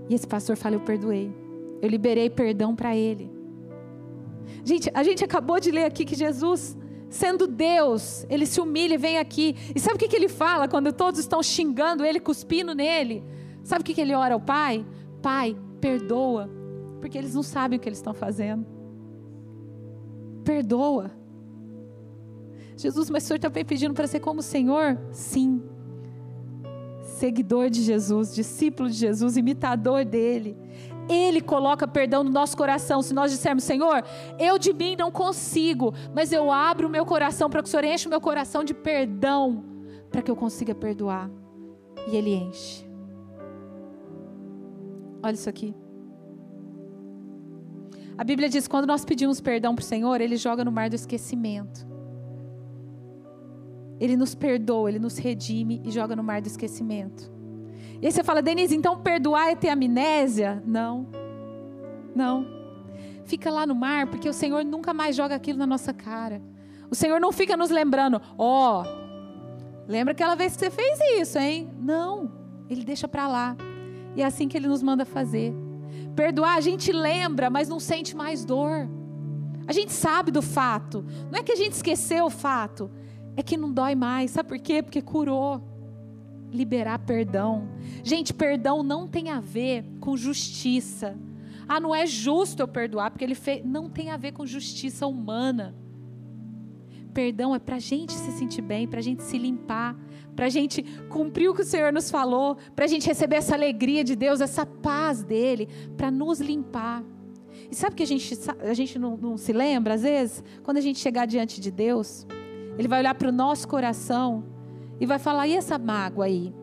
E 0.09 0.15
esse 0.15 0.27
pastor 0.27 0.57
fala: 0.57 0.77
Eu 0.77 0.81
perdoei. 0.81 1.35
Eu 1.83 1.89
liberei 1.89 2.31
perdão 2.31 2.75
para 2.75 2.97
ele. 2.97 3.31
Gente, 4.65 4.91
a 4.95 5.03
gente 5.03 5.25
acabou 5.25 5.59
de 5.59 5.71
ler 5.71 5.85
aqui 5.85 6.05
que 6.05 6.15
Jesus 6.15 6.77
sendo 7.09 7.49
Deus, 7.49 8.25
ele 8.31 8.47
se 8.47 8.61
humilha 8.61 8.95
e 8.95 8.99
vem 8.99 9.19
aqui. 9.19 9.57
E 9.75 9.81
sabe 9.81 9.97
o 9.97 9.99
que, 9.99 10.07
que 10.07 10.15
ele 10.15 10.29
fala 10.29 10.69
quando 10.69 10.93
todos 10.93 11.19
estão 11.19 11.43
xingando 11.43 12.05
ele, 12.05 12.21
cuspindo 12.21 12.73
nele? 12.75 13.25
Sabe 13.65 13.83
o 13.83 13.85
que, 13.85 13.93
que 13.93 14.01
ele 14.01 14.15
ora 14.15 14.35
ao 14.35 14.41
Pai? 14.41 14.87
Pai, 15.21 15.57
perdoa, 15.81 16.51
porque 17.01 17.17
eles 17.17 17.35
não 17.35 17.43
sabem 17.43 17.79
o 17.79 17.81
que 17.81 17.89
eles 17.89 17.99
estão 17.99 18.15
fazendo. 18.15 18.67
Perdoa. 20.45 21.11
Jesus, 22.77 23.11
mas 23.11 23.25
o 23.25 23.27
Senhor 23.27 23.37
está 23.37 23.51
pedindo 23.51 23.95
para 23.95 24.07
ser 24.07 24.21
como 24.21 24.41
o 24.41 24.43
Senhor? 24.43 24.99
Sim. 25.11 25.63
seguidor 27.03 27.69
de 27.69 27.83
Jesus, 27.83 28.35
discípulo 28.35 28.89
de 28.89 28.97
Jesus, 28.97 29.37
imitador 29.37 30.07
dele. 30.07 30.57
Ele 31.07 31.41
coloca 31.43 31.87
perdão 31.87 32.25
no 32.25 32.31
nosso 32.31 32.57
coração. 32.57 33.03
Se 33.03 33.13
nós 33.13 33.31
dissermos, 33.31 33.65
Senhor, 33.65 34.03
eu 34.39 34.59
de 34.59 34.73
mim 34.73 34.97
não 34.97 35.11
consigo, 35.11 35.93
mas 36.15 36.33
eu 36.33 36.51
abro 36.51 36.89
o 36.89 36.91
meu 36.91 37.05
coração 37.05 37.51
para 37.51 37.63
que 37.63 37.69
o 37.69 37.71
Senhor 37.71 37.85
enche 37.85 38.07
o 38.07 38.11
meu 38.11 38.21
coração 38.21 38.65
de 38.65 38.73
perdão, 38.73 39.63
para 40.11 40.23
que 40.23 40.31
eu 40.31 40.37
consiga 40.37 40.75
perdoar. 40.75 41.31
E 42.11 42.17
Ele 42.17 42.35
enche. 42.35 42.90
Olha 45.23 45.35
isso 45.35 45.49
aqui. 45.49 45.75
A 48.17 48.25
Bíblia 48.25 48.49
diz: 48.49 48.69
quando 48.69 48.87
nós 48.87 49.05
pedimos 49.05 49.41
perdão 49.41 49.75
para 49.75 49.83
o 49.83 49.87
Senhor, 49.87 50.21
Ele 50.21 50.37
joga 50.37 50.65
no 50.65 50.73
mar 50.73 50.89
do 50.89 50.95
esquecimento. 50.95 51.89
Ele 53.99 54.17
nos 54.17 54.35
perdoa, 54.35 54.91
Ele 54.91 54.99
nos 54.99 55.19
redime 55.19 55.83
e 55.85 55.91
joga 55.91 56.17
no 56.17 56.23
mar 56.23 56.41
do 56.41 56.47
esquecimento. 56.47 57.31
E 58.01 58.07
aí 58.07 58.13
você 58.13 58.25
fala, 58.25 58.41
Denise, 58.41 58.75
então 58.75 58.99
perdoar 58.99 59.51
é 59.51 59.55
ter 59.55 59.69
amnésia? 59.69 60.63
Não. 60.67 61.07
Não. 62.15 62.47
Fica 63.25 63.51
lá 63.51 63.67
no 63.67 63.75
mar, 63.75 64.07
porque 64.07 64.29
o 64.29 64.33
Senhor 64.33 64.65
nunca 64.65 64.95
mais 64.95 65.15
joga 65.15 65.35
aquilo 65.35 65.59
na 65.59 65.67
nossa 65.67 65.93
cara. 65.93 66.43
O 66.91 66.95
Senhor 66.95 67.21
não 67.21 67.31
fica 67.31 67.57
nos 67.57 67.71
lembrando, 67.71 68.21
ó, 68.37 68.83
oh, 68.83 69.87
lembra 69.87 70.13
aquela 70.13 70.35
vez 70.35 70.57
que 70.57 70.61
você 70.61 70.71
fez 70.71 70.99
isso, 71.21 71.39
hein? 71.39 71.71
Não. 71.79 72.33
Ele 72.69 72.85
deixa 72.85 73.07
para 73.07 73.29
lá. 73.29 73.57
E 74.17 74.23
é 74.23 74.25
assim 74.25 74.49
que 74.49 74.57
ele 74.57 74.69
nos 74.69 74.83
manda 74.83 75.05
fazer. 75.05 75.55
Perdoar, 76.15 76.57
a 76.57 76.61
gente 76.61 76.93
lembra, 76.93 77.49
mas 77.51 77.69
não 77.69 77.81
sente 77.81 78.17
mais 78.17 78.45
dor. 78.45 78.89
A 79.67 79.73
gente 79.73 79.93
sabe 79.93 80.31
do 80.31 80.43
fato. 80.43 81.05
Não 81.31 81.39
é 81.39 81.43
que 81.43 81.53
a 81.53 81.57
gente 81.57 81.73
esqueceu 81.73 82.27
o 82.27 82.31
fato, 82.31 82.91
é 83.37 83.43
que 83.43 83.57
não 83.57 83.73
dói 83.73 83.95
mais. 83.95 84.33
Sabe 84.33 84.49
por 84.49 84.59
quê? 84.59 84.83
Porque 84.83 85.01
curou. 85.01 85.63
Liberar 86.53 86.99
perdão. 86.99 87.69
Gente, 88.03 88.35
perdão 88.35 88.83
não 88.83 89.07
tem 89.07 89.31
a 89.31 89.39
ver 89.39 89.85
com 90.01 90.17
justiça. 90.17 91.17
Ah, 91.69 91.79
não 91.79 91.95
é 91.95 92.05
justo 92.05 92.61
eu 92.61 92.67
perdoar 92.67 93.13
porque 93.13 93.25
ele 93.25 93.37
fez. 93.37 93.65
Não 93.65 93.89
tem 93.89 94.11
a 94.11 94.17
ver 94.17 94.33
com 94.33 94.45
justiça 94.45 95.07
humana. 95.07 95.77
Perdão 97.13 97.55
é 97.55 97.59
para 97.59 97.77
a 97.77 97.81
gente 97.81 98.13
se 98.13 98.33
sentir 98.33 98.63
bem, 98.63 98.87
para 98.87 99.01
a 99.01 99.03
gente 99.03 99.23
se 99.23 99.37
limpar, 99.37 99.97
para 100.35 100.47
a 100.47 100.49
gente 100.49 100.83
cumprir 101.09 101.49
o 101.49 101.55
que 101.55 101.63
o 101.63 101.65
Senhor 101.65 101.93
nos 101.93 102.11
falou, 102.11 102.57
para 102.75 102.85
a 102.85 102.89
gente 102.89 103.07
receber 103.07 103.37
essa 103.37 103.55
alegria 103.55 104.05
de 104.05 104.15
Deus, 104.15 104.41
essa 104.41 104.65
paz 104.65 105.23
dele, 105.23 105.69
para 105.97 106.11
nos 106.11 106.41
limpar. 106.41 107.03
E 107.71 107.75
sabe 107.75 107.97
que 107.97 108.03
a 108.03 108.07
gente, 108.07 108.39
a 108.61 108.75
gente 108.75 108.99
não, 108.99 109.17
não 109.17 109.37
se 109.37 109.53
lembra, 109.53 109.95
às 109.95 110.03
vezes, 110.03 110.43
quando 110.63 110.77
a 110.77 110.81
gente 110.81 110.99
chegar 110.99 111.27
diante 111.27 111.61
de 111.61 111.71
Deus, 111.71 112.27
Ele 112.79 112.89
vai 112.89 113.01
olhar 113.01 113.15
para 113.15 113.29
o 113.29 113.33
nosso 113.33 113.67
coração 113.67 114.45
e 115.01 115.07
vai 115.07 115.19
falar: 115.19 115.47
e 115.47 115.55
essa 115.55 115.79
mágoa 115.79 116.27
aí? 116.27 116.55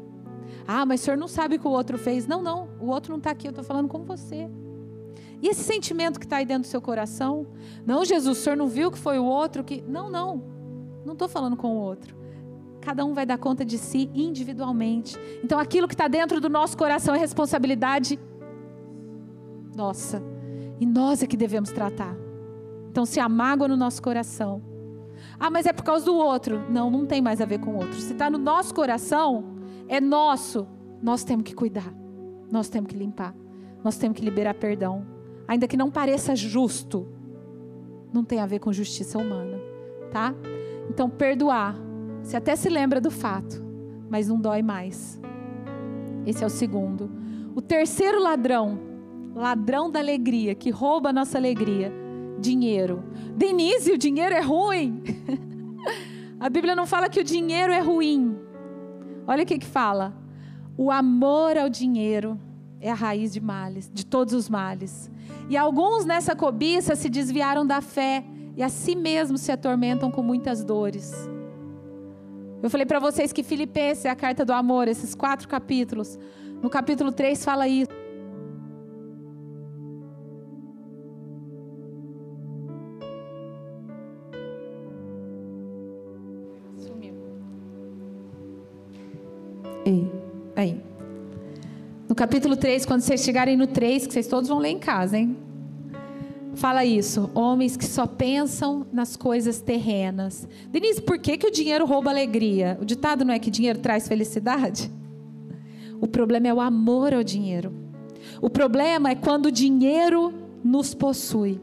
Ah, 0.68 0.86
mas 0.86 1.02
o 1.02 1.04
senhor 1.06 1.18
não 1.18 1.28
sabe 1.28 1.56
o 1.56 1.60
que 1.60 1.68
o 1.68 1.72
outro 1.72 1.98
fez. 1.98 2.28
Não, 2.28 2.42
não, 2.42 2.70
o 2.80 2.88
outro 2.88 3.12
não 3.12 3.18
está 3.18 3.32
aqui, 3.32 3.48
eu 3.48 3.52
estou 3.52 3.64
falando 3.64 3.88
com 3.88 4.04
você. 4.04 4.50
E 5.42 5.48
esse 5.48 5.64
sentimento 5.64 6.20
que 6.20 6.26
está 6.26 6.38
aí 6.38 6.46
dentro 6.46 6.64
do 6.64 6.72
seu 6.72 6.82
coração? 6.82 7.48
Não, 7.86 8.04
Jesus, 8.04 8.38
o 8.38 8.42
senhor 8.42 8.56
não 8.56 8.68
viu 8.68 8.92
que 8.92 8.98
foi 8.98 9.20
o 9.20 9.26
outro 9.26 9.64
que. 9.64 9.84
Não, 9.88 10.10
não, 10.10 10.44
não 11.06 11.14
estou 11.14 11.28
falando 11.28 11.56
com 11.56 11.76
o 11.76 11.80
outro. 11.80 12.16
Cada 12.82 13.04
um 13.06 13.14
vai 13.14 13.26
dar 13.26 13.38
conta 13.38 13.66
de 13.66 13.78
si 13.78 14.10
individualmente. 14.14 15.18
Então 15.44 15.60
aquilo 15.60 15.88
que 15.88 15.94
está 15.94 16.08
dentro 16.08 16.40
do 16.40 16.50
nosso 16.50 16.78
coração 16.78 17.14
é 17.14 17.18
responsabilidade 17.18 18.20
nossa. 19.78 20.24
E 20.80 20.86
nós 20.86 21.22
é 21.22 21.28
que 21.28 21.38
devemos 21.38 21.72
tratar. 21.72 22.16
Então, 22.90 23.06
se 23.06 23.20
há 23.20 23.30
mágoa 23.30 23.68
no 23.68 23.78
nosso 23.78 24.02
coração, 24.02 24.62
ah, 25.40 25.52
mas 25.52 25.68
é 25.68 25.74
por 25.74 25.84
causa 25.84 26.04
do 26.04 26.16
outro. 26.16 26.66
Não, 26.70 26.90
não 26.90 27.06
tem 27.06 27.22
mais 27.22 27.40
a 27.40 27.46
ver 27.46 27.60
com 27.60 27.76
o 27.76 27.76
outro. 27.76 27.94
Se 27.94 28.14
está 28.14 28.28
no 28.28 28.40
nosso 28.40 28.74
coração, 28.74 29.56
é 29.88 30.02
nosso. 30.02 30.68
Nós 31.02 31.24
temos 31.24 31.44
que 31.44 31.54
cuidar. 31.54 31.94
Nós 32.52 32.70
temos 32.70 32.90
que 32.90 32.98
limpar. 32.98 33.36
Nós 33.84 33.98
temos 33.98 34.18
que 34.18 34.26
liberar 34.26 34.56
perdão. 34.56 35.06
Ainda 35.48 35.68
que 35.68 35.78
não 35.78 35.90
pareça 35.90 36.36
justo, 36.36 37.08
não 38.14 38.24
tem 38.24 38.40
a 38.40 38.46
ver 38.46 38.60
com 38.60 38.74
justiça 38.74 39.18
humana, 39.18 39.60
tá? 40.12 40.34
Então, 40.90 41.10
perdoar. 41.10 41.76
Você 42.22 42.36
até 42.36 42.56
se 42.56 42.70
lembra 42.70 43.00
do 43.00 43.10
fato, 43.10 43.64
mas 44.10 44.28
não 44.28 44.40
dói 44.40 44.62
mais. 44.62 45.20
Esse 46.26 46.44
é 46.44 46.48
o 46.48 46.50
segundo. 46.50 47.10
O 47.56 47.62
terceiro 47.62 48.22
ladrão, 48.22 48.80
ladrão 49.34 49.90
da 49.90 50.00
alegria, 50.00 50.54
que 50.54 50.70
rouba 50.70 51.10
a 51.10 51.14
nossa 51.14 51.38
alegria 51.38 51.94
dinheiro. 52.40 53.04
Denise, 53.36 53.92
o 53.92 53.98
dinheiro 53.98 54.36
é 54.36 54.42
ruim. 54.42 55.02
a 56.40 56.50
Bíblia 56.50 56.76
não 56.76 56.86
fala 56.86 57.10
que 57.10 57.20
o 57.20 57.24
dinheiro 57.24 57.72
é 57.74 57.80
ruim. 57.80 58.38
Olha 59.26 59.44
o 59.44 59.46
que, 59.46 59.58
que 59.58 59.66
fala. 59.66 60.14
O 60.78 60.92
amor 60.92 61.58
ao 61.58 61.70
dinheiro 61.70 62.40
é 62.80 62.92
a 62.92 62.94
raiz 62.94 63.34
de 63.34 63.42
males, 63.42 63.90
de 63.94 64.06
todos 64.06 64.34
os 64.34 64.50
males. 64.50 65.10
E 65.50 65.58
alguns 65.58 66.06
nessa 66.06 66.36
cobiça 66.36 66.96
se 66.96 67.10
desviaram 67.10 67.66
da 67.66 67.82
fé 67.82 68.24
e 68.56 68.64
a 68.64 68.70
si 68.70 68.96
mesmos 68.96 69.42
se 69.42 69.52
atormentam 69.52 70.12
com 70.12 70.22
muitas 70.22 70.64
dores. 70.64 71.14
Eu 72.62 72.70
falei 72.70 72.86
para 72.86 73.00
vocês 73.00 73.32
que 73.32 73.44
Filipenses 73.44 74.06
é 74.06 74.10
a 74.10 74.16
carta 74.16 74.44
do 74.44 74.54
amor, 74.54 74.88
esses 74.88 75.14
quatro 75.14 75.48
capítulos. 75.48 76.18
No 76.62 76.70
capítulo 76.70 77.12
3 77.12 77.44
fala 77.46 77.68
isso. 77.68 77.92
Aí. 90.58 90.97
No 92.08 92.16
capítulo 92.16 92.56
3, 92.56 92.86
quando 92.86 93.02
vocês 93.02 93.22
chegarem 93.22 93.58
no 93.58 93.68
3, 93.68 94.08
que 94.08 94.14
vocês 94.14 94.28
todos 94.28 94.48
vão 94.48 94.60
ler 94.60 94.70
em 94.70 94.80
casa, 94.80 95.18
hein? 95.18 95.36
Fala 96.56 96.86
isso, 96.86 97.30
homens 97.36 97.76
que 97.76 97.86
só 97.86 98.08
pensam 98.08 98.88
nas 98.94 99.18
coisas 99.18 99.60
terrenas. 99.62 100.48
Denise, 100.72 101.02
por 101.02 101.20
que, 101.20 101.38
que 101.38 101.48
o 101.48 101.52
dinheiro 101.52 101.86
rouba 101.86 102.10
alegria? 102.10 102.78
O 102.82 102.86
ditado 102.86 103.26
não 103.26 103.34
é 103.34 103.40
que 103.40 103.52
dinheiro 103.52 103.80
traz 103.80 104.08
felicidade? 104.08 104.90
O 106.00 106.08
problema 106.08 106.48
é 106.48 106.54
o 106.54 106.62
amor 106.62 107.14
ao 107.14 107.24
dinheiro. 107.24 107.74
O 108.42 108.50
problema 108.50 109.10
é 109.10 109.16
quando 109.16 109.48
o 109.48 109.52
dinheiro 109.52 110.34
nos 110.64 110.94
possui. 110.94 111.60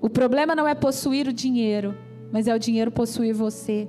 O 0.00 0.10
problema 0.10 0.56
não 0.56 0.66
é 0.66 0.74
possuir 0.74 1.28
o 1.28 1.32
dinheiro, 1.32 1.94
mas 2.32 2.48
é 2.48 2.54
o 2.54 2.58
dinheiro 2.58 2.90
possuir 2.90 3.32
você. 3.32 3.88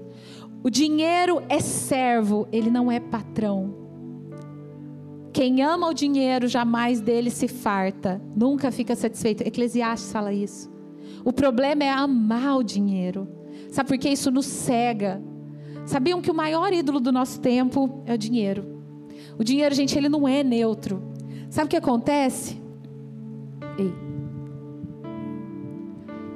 O 0.64 0.70
dinheiro 0.70 1.42
é 1.50 1.60
servo, 1.60 2.48
ele 2.52 2.70
não 2.70 2.92
é 2.92 3.00
patrão. 3.00 3.74
Quem 5.34 5.64
ama 5.64 5.88
o 5.88 5.94
dinheiro 5.94 6.48
jamais 6.48 7.02
dele 7.02 7.30
se 7.30 7.48
farta, 7.48 8.22
nunca 8.36 8.72
fica 8.72 8.96
satisfeito. 8.96 9.42
Eclesiastes 9.42 10.12
fala 10.12 10.34
isso. 10.34 10.70
O 11.24 11.32
problema 11.32 11.84
é 11.84 11.90
amar 11.90 12.58
o 12.58 12.64
dinheiro. 12.64 13.28
Sabe 13.70 13.90
por 13.90 13.98
que 13.98 14.10
isso 14.10 14.30
nos 14.30 14.46
cega? 14.46 15.22
Sabiam 15.86 16.22
que 16.22 16.30
o 16.30 16.36
maior 16.36 16.72
ídolo 16.74 17.00
do 17.00 17.12
nosso 17.12 17.40
tempo 17.40 18.04
é 18.06 18.14
o 18.14 18.18
dinheiro. 18.18 18.82
O 19.40 19.44
dinheiro, 19.44 19.74
gente, 19.74 19.98
ele 19.98 20.10
não 20.10 20.28
é 20.28 20.44
neutro. 20.44 21.02
Sabe 21.50 21.66
o 21.66 21.70
que 21.70 21.78
acontece? 21.78 22.62
Ei. 23.78 23.94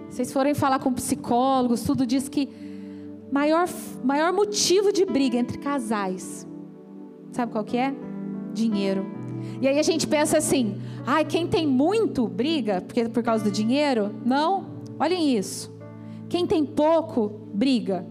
Vocês 0.09 0.31
forem 0.31 0.53
falar 0.53 0.79
com 0.79 0.93
psicólogos, 0.93 1.83
tudo 1.83 2.07
diz 2.07 2.29
que 2.29 2.49
maior, 3.35 3.67
maior 4.01 4.31
motivo 4.31 4.93
de 4.93 5.03
briga 5.03 5.37
entre 5.37 5.57
casais. 5.57 6.47
Sabe 7.33 7.51
qual 7.51 7.65
que 7.65 7.75
é? 7.75 7.93
Dinheiro. 8.53 9.05
E 9.61 9.67
aí 9.67 9.77
a 9.77 9.83
gente 9.83 10.07
pensa 10.07 10.37
assim: 10.37 10.81
ai, 11.05 11.25
quem 11.25 11.45
tem 11.45 11.67
muito 11.67 12.25
briga 12.29 12.79
porque 12.79 13.09
por 13.09 13.21
causa 13.21 13.43
do 13.43 13.51
dinheiro? 13.51 14.15
Não. 14.25 14.73
Olhem 14.97 15.35
isso. 15.37 15.75
Quem 16.29 16.47
tem 16.47 16.65
pouco 16.65 17.27
briga. 17.53 18.07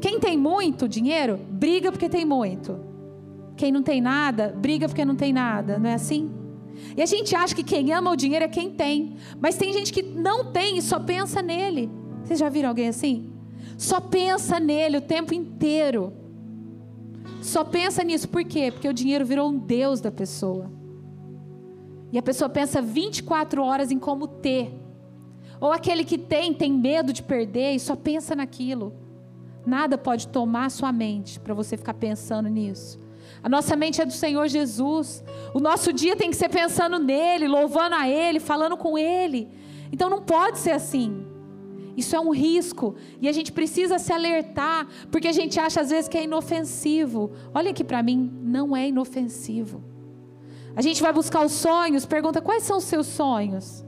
Quem 0.00 0.18
tem 0.18 0.36
muito 0.36 0.88
dinheiro 0.88 1.38
briga 1.48 1.92
porque 1.92 2.08
tem 2.08 2.24
muito. 2.24 2.80
Quem 3.56 3.70
não 3.70 3.82
tem 3.82 4.00
nada 4.00 4.52
briga 4.58 4.88
porque 4.88 5.04
não 5.04 5.14
tem 5.14 5.32
nada. 5.32 5.78
Não 5.78 5.88
é 5.88 5.94
assim? 5.94 6.32
E 6.96 7.00
a 7.00 7.06
gente 7.06 7.34
acha 7.36 7.54
que 7.54 7.62
quem 7.62 7.92
ama 7.92 8.10
o 8.10 8.16
dinheiro 8.16 8.44
é 8.44 8.48
quem 8.48 8.72
tem. 8.72 9.14
Mas 9.40 9.56
tem 9.56 9.72
gente 9.72 9.92
que 9.92 10.02
não 10.02 10.46
tem 10.46 10.78
e 10.78 10.82
só 10.82 10.98
pensa 10.98 11.40
nele. 11.40 11.88
Vocês 12.24 12.40
já 12.40 12.48
viram 12.48 12.70
alguém 12.70 12.88
assim? 12.88 13.35
Só 13.76 14.00
pensa 14.00 14.58
nele 14.58 14.98
o 14.98 15.02
tempo 15.02 15.34
inteiro. 15.34 16.12
Só 17.42 17.62
pensa 17.62 18.02
nisso. 18.02 18.28
Por 18.28 18.44
quê? 18.44 18.70
Porque 18.72 18.88
o 18.88 18.94
dinheiro 18.94 19.24
virou 19.24 19.50
um 19.50 19.58
Deus 19.58 20.00
da 20.00 20.10
pessoa. 20.10 20.70
E 22.12 22.18
a 22.18 22.22
pessoa 22.22 22.48
pensa 22.48 22.80
24 22.80 23.62
horas 23.62 23.90
em 23.90 23.98
como 23.98 24.26
ter. 24.26 24.72
Ou 25.60 25.72
aquele 25.72 26.04
que 26.04 26.18
tem, 26.18 26.54
tem 26.54 26.72
medo 26.72 27.12
de 27.12 27.22
perder 27.22 27.72
e 27.72 27.80
só 27.80 27.96
pensa 27.96 28.34
naquilo. 28.34 28.94
Nada 29.66 29.98
pode 29.98 30.28
tomar 30.28 30.70
sua 30.70 30.92
mente 30.92 31.40
para 31.40 31.52
você 31.52 31.76
ficar 31.76 31.94
pensando 31.94 32.48
nisso. 32.48 32.98
A 33.42 33.48
nossa 33.48 33.74
mente 33.76 34.00
é 34.00 34.06
do 34.06 34.12
Senhor 34.12 34.46
Jesus. 34.48 35.24
O 35.52 35.58
nosso 35.58 35.92
dia 35.92 36.16
tem 36.16 36.30
que 36.30 36.36
ser 36.36 36.48
pensando 36.48 36.98
nele, 36.98 37.48
louvando 37.48 37.96
a 37.96 38.08
Ele, 38.08 38.38
falando 38.38 38.76
com 38.76 38.96
Ele. 38.96 39.48
Então 39.92 40.08
não 40.08 40.22
pode 40.22 40.58
ser 40.58 40.70
assim. 40.70 41.25
Isso 41.96 42.14
é 42.14 42.20
um 42.20 42.30
risco 42.30 42.94
e 43.20 43.28
a 43.28 43.32
gente 43.32 43.50
precisa 43.50 43.98
se 43.98 44.12
alertar, 44.12 44.86
porque 45.10 45.26
a 45.26 45.32
gente 45.32 45.58
acha 45.58 45.80
às 45.80 45.90
vezes 45.90 46.08
que 46.08 46.18
é 46.18 46.24
inofensivo. 46.24 47.30
Olha 47.54 47.70
aqui 47.70 47.82
para 47.82 48.02
mim, 48.02 48.30
não 48.42 48.76
é 48.76 48.88
inofensivo. 48.88 49.82
A 50.76 50.82
gente 50.82 51.02
vai 51.02 51.12
buscar 51.12 51.44
os 51.44 51.52
sonhos, 51.52 52.04
pergunta 52.04 52.42
quais 52.42 52.64
são 52.64 52.76
os 52.76 52.84
seus 52.84 53.06
sonhos. 53.06 53.82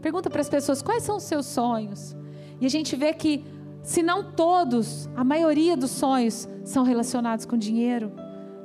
Pergunta 0.00 0.30
para 0.30 0.40
as 0.40 0.48
pessoas 0.48 0.80
quais 0.82 1.02
são 1.02 1.16
os 1.16 1.24
seus 1.24 1.46
sonhos. 1.46 2.16
E 2.60 2.66
a 2.66 2.68
gente 2.68 2.94
vê 2.94 3.12
que, 3.12 3.44
se 3.82 4.02
não 4.02 4.32
todos, 4.32 5.10
a 5.16 5.24
maioria 5.24 5.76
dos 5.76 5.90
sonhos 5.90 6.48
são 6.64 6.84
relacionados 6.84 7.44
com 7.44 7.56
dinheiro. 7.56 8.12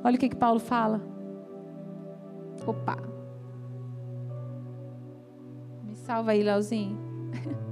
Olha 0.04 0.16
o 0.16 0.20
que, 0.20 0.30
que 0.30 0.36
Paulo 0.36 0.60
fala. 0.60 1.02
Opa. 2.66 2.98
Me 5.84 5.96
salva 5.96 6.32
aí, 6.32 6.44
Leozinho. 6.44 6.96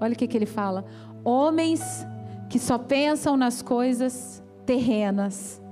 Olha 0.00 0.14
o 0.14 0.16
que, 0.16 0.26
que 0.26 0.36
ele 0.36 0.46
fala. 0.46 0.84
Homens 1.22 2.06
que 2.48 2.58
só 2.58 2.78
pensam 2.78 3.36
nas 3.36 3.62
coisas 3.62 4.42
terrenas. 4.64 5.62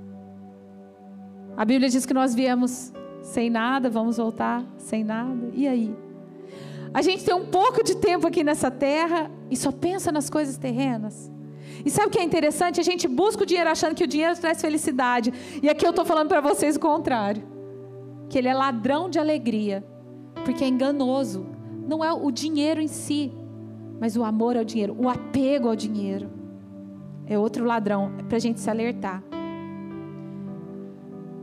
A 1.57 1.65
Bíblia 1.65 1.89
diz 1.89 2.07
que 2.07 2.15
nós 2.15 2.35
viemos 2.35 2.93
sem 3.23 3.51
nada, 3.51 3.91
vamos 3.91 4.17
voltar 4.17 4.65
sem 4.77 5.03
nada. 5.03 5.51
E 5.53 5.67
aí? 5.67 5.95
A 6.93 7.03
gente 7.03 7.25
tem 7.25 7.35
um 7.35 7.47
pouco 7.47 7.83
de 7.83 7.97
tempo 7.97 8.27
aqui 8.27 8.45
nessa 8.45 8.71
terra 8.71 9.31
e 9.51 9.57
só 9.57 9.73
pensa 9.73 10.13
nas 10.13 10.31
coisas 10.31 10.57
terrenas. 10.57 11.31
E 11.85 11.91
sabe 11.91 12.09
o 12.09 12.11
que 12.11 12.19
é 12.19 12.23
interessante? 12.23 12.81
A 12.81 12.85
gente 12.85 13.07
busca 13.07 13.43
o 13.43 13.47
dinheiro 13.47 13.71
achando 13.71 13.95
que 13.95 14.05
o 14.05 14.07
dinheiro 14.07 14.37
traz 14.37 14.61
felicidade. 14.61 15.33
E 15.63 15.69
aqui 15.69 15.87
eu 15.87 15.91
estou 15.91 16.05
falando 16.05 16.29
para 16.29 16.41
vocês 16.41 16.77
o 16.77 16.81
contrário: 16.81 17.43
que 18.29 18.39
ele 18.39 18.49
é 18.49 18.55
ladrão 18.55 19.09
de 19.09 19.19
alegria, 19.19 19.85
porque 20.45 20.65
é 20.65 20.69
enganoso. 20.69 21.47
Não 21.87 22.05
é 22.05 22.13
o 22.13 22.31
dinheiro 22.31 22.81
em 22.81 22.89
si, 22.89 23.33
mas 24.01 24.17
o 24.17 24.25
amor 24.25 24.57
ao 24.57 24.65
dinheiro, 24.65 24.95
o 24.99 25.09
apego 25.09 25.69
ao 25.69 25.77
dinheiro. 25.77 26.29
É 27.27 27.39
outro 27.39 27.65
ladrão, 27.65 28.13
é 28.19 28.23
para 28.23 28.37
a 28.37 28.41
gente 28.41 28.61
se 28.61 28.71
alertar. 28.71 29.23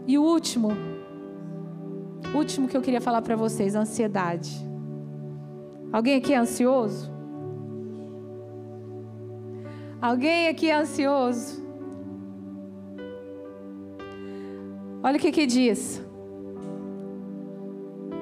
E 0.08 0.18
o 0.18 0.24
último, 0.24 0.70
último 2.34 2.68
que 2.68 2.78
eu 2.78 2.82
queria 2.82 3.02
falar 3.02 3.22
para 3.22 3.36
vocês, 3.36 3.76
a 3.76 3.82
ansiedade. 3.82 4.52
Alguém 5.92 6.16
aqui 6.16 6.34
é 6.34 6.38
ansioso? 6.38 7.12
Alguém 10.02 10.48
aqui 10.48 10.70
é 10.70 10.76
ansioso? 10.76 11.64
Olha 15.02 15.18
o 15.18 15.20
que 15.20 15.32
que 15.32 15.46
diz. 15.46 16.04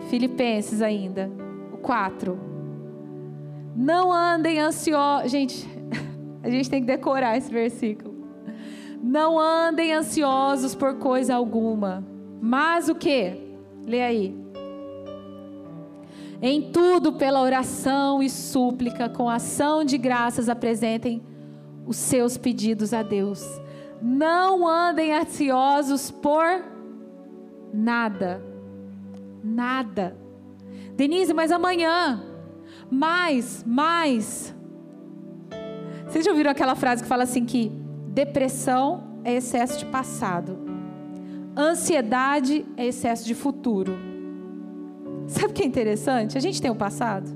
Filipenses 0.10 0.82
ainda, 0.82 1.32
o 1.74 1.78
4. 1.78 2.53
Não 3.76 4.12
andem 4.12 4.60
ansiosos. 4.60 5.32
Gente, 5.32 5.68
a 6.44 6.50
gente 6.50 6.70
tem 6.70 6.82
que 6.82 6.88
decorar 6.88 7.38
esse 7.38 7.52
versículo. 7.52 8.14
Não 9.02 9.40
andem 9.40 9.94
ansiosos 9.94 10.74
por 10.74 10.96
coisa 10.96 11.36
alguma. 11.36 12.04
Mas 12.42 12.88
o 12.90 12.96
que? 12.96 13.58
Lê 13.86 14.02
aí. 14.02 14.44
Em 16.42 16.72
tudo, 16.72 17.14
pela 17.14 17.42
oração 17.42 18.22
e 18.22 18.30
súplica, 18.30 19.08
com 19.08 19.30
ação 19.30 19.84
de 19.84 19.98
graças, 19.98 20.50
apresentem 20.50 21.24
os 21.86 21.96
seus 21.96 22.38
pedidos 22.38 22.94
a 22.94 23.02
Deus. 23.02 23.46
Não 24.02 24.68
andem 24.68 25.14
ansiosos 25.14 26.12
por 26.12 26.64
nada. 27.74 28.44
Nada. 29.44 30.18
Denise, 30.96 31.34
mas 31.34 31.52
amanhã. 31.52 32.33
Mais, 32.90 33.64
mais. 33.66 34.54
Vocês 36.08 36.26
já 36.26 36.32
ouviram 36.32 36.52
aquela 36.52 36.76
frase 36.76 37.04
que 37.04 37.10
fala 37.10 37.24
assim 37.24 37.46
que 37.46 37.72
depressão 38.08 39.04
é 39.24 39.34
excesso 39.34 39.80
de 39.80 39.86
passado. 39.86 40.58
Ansiedade 41.58 42.66
é 42.78 42.86
excesso 42.86 43.26
de 43.26 43.34
futuro. 43.34 43.98
Sabe 45.28 45.48
o 45.48 45.54
que 45.54 45.64
é 45.64 45.66
interessante? 45.66 46.38
A 46.38 46.42
gente 46.42 46.62
tem 46.62 46.70
o 46.70 46.76
passado? 46.76 47.30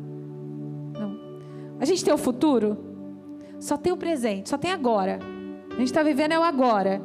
Não. 0.94 1.20
A 1.80 1.86
gente 1.86 2.04
tem 2.04 2.14
o 2.14 2.18
futuro? 2.18 2.78
Só 3.60 3.78
tem 3.78 3.92
o 3.92 3.98
presente, 3.98 4.50
só 4.50 4.58
tem 4.58 4.72
agora. 4.72 5.20
A 5.70 5.76
gente 5.80 5.88
está 5.88 6.04
vivendo 6.04 6.34
é 6.34 6.40
o 6.40 6.44
agora. 6.44 7.02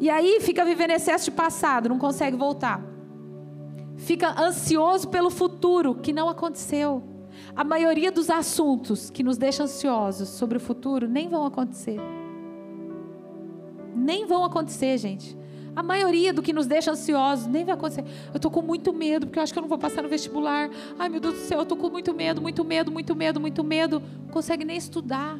E 0.00 0.10
aí 0.10 0.40
fica 0.40 0.64
vivendo 0.64 0.90
excesso 0.90 1.26
de 1.26 1.30
passado, 1.30 1.88
não 1.88 1.98
consegue 1.98 2.36
voltar. 2.36 2.82
Fica 3.96 4.40
ansioso 4.40 5.08
pelo 5.08 5.30
futuro 5.30 5.94
que 5.94 6.12
não 6.12 6.28
aconteceu. 6.28 7.02
A 7.54 7.64
maioria 7.64 8.10
dos 8.10 8.30
assuntos 8.30 9.10
que 9.10 9.22
nos 9.22 9.36
deixam 9.36 9.64
ansiosos 9.64 10.28
sobre 10.30 10.56
o 10.56 10.60
futuro 10.60 11.08
nem 11.08 11.28
vão 11.28 11.46
acontecer. 11.46 11.98
Nem 13.94 14.26
vão 14.26 14.44
acontecer, 14.44 14.98
gente. 14.98 15.36
A 15.74 15.82
maioria 15.82 16.32
do 16.32 16.42
que 16.42 16.54
nos 16.54 16.66
deixa 16.66 16.90
ansiosos 16.90 17.46
nem 17.46 17.62
vai 17.62 17.74
acontecer. 17.74 18.02
Eu 18.32 18.36
estou 18.36 18.50
com 18.50 18.62
muito 18.62 18.94
medo, 18.94 19.26
porque 19.26 19.38
eu 19.38 19.42
acho 19.42 19.52
que 19.52 19.58
eu 19.58 19.62
não 19.62 19.68
vou 19.68 19.76
passar 19.76 20.02
no 20.02 20.08
vestibular. 20.08 20.70
Ai, 20.98 21.08
meu 21.10 21.20
Deus 21.20 21.34
do 21.34 21.40
céu, 21.40 21.58
eu 21.58 21.62
estou 21.64 21.76
com 21.76 21.90
muito 21.90 22.14
medo, 22.14 22.40
muito 22.40 22.64
medo, 22.64 22.90
muito 22.90 23.14
medo, 23.14 23.38
muito 23.38 23.62
medo. 23.62 24.02
Não 24.22 24.28
consegue 24.28 24.64
nem 24.64 24.78
estudar. 24.78 25.38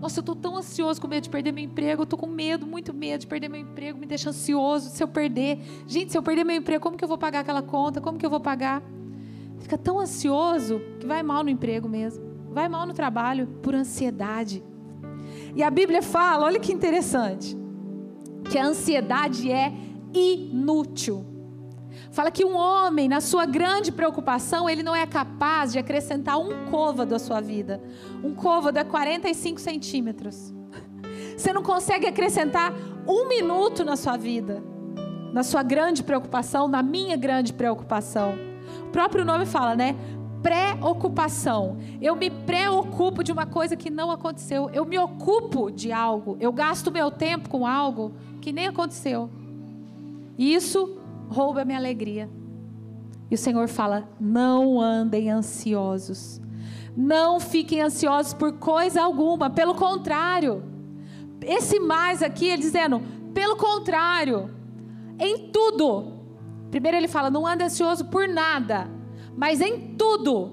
Nossa, 0.00 0.20
eu 0.20 0.22
estou 0.22 0.34
tão 0.34 0.56
ansioso 0.56 1.00
com 1.00 1.06
medo 1.06 1.24
de 1.24 1.30
perder 1.30 1.52
meu 1.52 1.64
emprego. 1.64 2.00
Eu 2.00 2.04
estou 2.04 2.18
com 2.18 2.26
medo, 2.26 2.66
muito 2.66 2.94
medo 2.94 3.20
de 3.20 3.26
perder 3.26 3.48
meu 3.48 3.60
emprego. 3.60 3.98
Me 3.98 4.06
deixa 4.06 4.30
ansioso 4.30 4.88
se 4.88 5.02
eu 5.02 5.08
perder. 5.08 5.58
Gente, 5.86 6.12
se 6.12 6.16
eu 6.16 6.22
perder 6.22 6.44
meu 6.44 6.56
emprego, 6.56 6.82
como 6.82 6.96
que 6.96 7.04
eu 7.04 7.08
vou 7.08 7.18
pagar 7.18 7.40
aquela 7.40 7.62
conta? 7.62 8.00
Como 8.00 8.18
que 8.18 8.24
eu 8.24 8.30
vou 8.30 8.40
pagar? 8.40 8.82
Fica 9.66 9.76
tão 9.76 9.98
ansioso 9.98 10.80
que 11.00 11.06
vai 11.08 11.24
mal 11.24 11.42
no 11.42 11.50
emprego 11.50 11.88
mesmo. 11.88 12.24
Vai 12.52 12.68
mal 12.68 12.86
no 12.86 12.94
trabalho 12.94 13.48
por 13.64 13.74
ansiedade. 13.74 14.62
E 15.56 15.60
a 15.60 15.68
Bíblia 15.68 16.02
fala, 16.02 16.44
olha 16.44 16.60
que 16.60 16.72
interessante 16.72 17.58
que 18.48 18.56
a 18.56 18.64
ansiedade 18.64 19.50
é 19.50 19.72
inútil. 20.14 21.26
Fala 22.12 22.30
que 22.30 22.44
um 22.44 22.56
homem, 22.56 23.08
na 23.08 23.20
sua 23.20 23.44
grande 23.44 23.90
preocupação, 23.90 24.70
ele 24.70 24.84
não 24.84 24.94
é 24.94 25.04
capaz 25.04 25.72
de 25.72 25.80
acrescentar 25.80 26.38
um 26.38 26.66
côvado 26.70 27.12
à 27.12 27.18
sua 27.18 27.40
vida. 27.40 27.82
Um 28.22 28.36
côvado 28.36 28.78
é 28.78 28.84
45 28.84 29.60
centímetros. 29.60 30.54
Você 31.36 31.52
não 31.52 31.64
consegue 31.64 32.06
acrescentar 32.06 32.72
um 33.04 33.26
minuto 33.26 33.84
na 33.84 33.96
sua 33.96 34.16
vida, 34.16 34.62
na 35.32 35.42
sua 35.42 35.64
grande 35.64 36.04
preocupação, 36.04 36.68
na 36.68 36.84
minha 36.84 37.16
grande 37.16 37.52
preocupação. 37.52 38.54
Próprio 38.96 39.26
nome 39.26 39.44
fala, 39.44 39.76
né? 39.76 39.94
Preocupação. 40.42 41.76
Eu 42.00 42.16
me 42.16 42.30
preocupo 42.30 43.22
de 43.22 43.30
uma 43.30 43.44
coisa 43.44 43.76
que 43.76 43.90
não 43.90 44.10
aconteceu. 44.10 44.70
Eu 44.70 44.86
me 44.86 44.98
ocupo 44.98 45.70
de 45.70 45.92
algo. 45.92 46.34
Eu 46.40 46.50
gasto 46.50 46.90
meu 46.90 47.10
tempo 47.10 47.50
com 47.50 47.66
algo 47.66 48.14
que 48.40 48.52
nem 48.52 48.66
aconteceu. 48.66 49.28
E 50.38 50.54
isso 50.54 50.98
rouba 51.28 51.60
a 51.60 51.64
minha 51.66 51.76
alegria. 51.76 52.30
E 53.30 53.34
o 53.34 53.38
Senhor 53.38 53.68
fala: 53.68 54.08
não 54.18 54.80
andem 54.80 55.30
ansiosos. 55.30 56.40
Não 56.96 57.38
fiquem 57.38 57.82
ansiosos 57.82 58.32
por 58.32 58.54
coisa 58.54 59.02
alguma. 59.02 59.50
Pelo 59.50 59.74
contrário. 59.74 60.62
Esse 61.42 61.78
mais 61.78 62.22
aqui, 62.22 62.46
ele 62.46 62.62
dizendo: 62.62 63.02
pelo 63.34 63.56
contrário. 63.56 64.48
Em 65.18 65.50
tudo. 65.50 66.15
Primeiro 66.70 66.96
ele 66.96 67.08
fala: 67.08 67.30
não 67.30 67.46
ande 67.46 67.64
ansioso 67.64 68.06
por 68.06 68.28
nada. 68.28 68.90
Mas 69.36 69.60
em 69.60 69.94
tudo. 69.96 70.52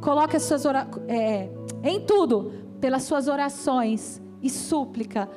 Coloque 0.00 0.36
as 0.36 0.42
suas 0.42 0.64
orações. 0.64 1.04
É, 1.08 1.50
em 1.82 2.00
tudo. 2.00 2.52
Pelas 2.80 3.04
suas 3.04 3.28
orações 3.28 4.20
e 4.42 4.50
súplica 4.50 5.28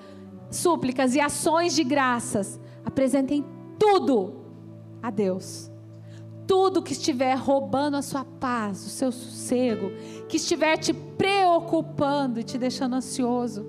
súplicas 0.50 1.16
e 1.16 1.20
ações 1.20 1.76
de 1.76 1.84
graças, 1.84 2.60
apresentem 2.86 3.46
tudo 3.78 4.36
a 5.02 5.10
Deus. 5.10 5.72
Tudo 6.48 6.82
que 6.82 6.94
estiver 6.94 7.36
roubando 7.36 7.98
a 7.98 8.02
sua 8.02 8.24
paz, 8.24 8.86
o 8.86 8.90
seu 8.90 9.12
sossego, 9.12 9.92
que 10.30 10.38
estiver 10.38 10.78
te 10.78 10.94
preocupando 10.94 12.40
e 12.40 12.44
te 12.44 12.58
deixando 12.58 12.96
ansioso. 12.96 13.66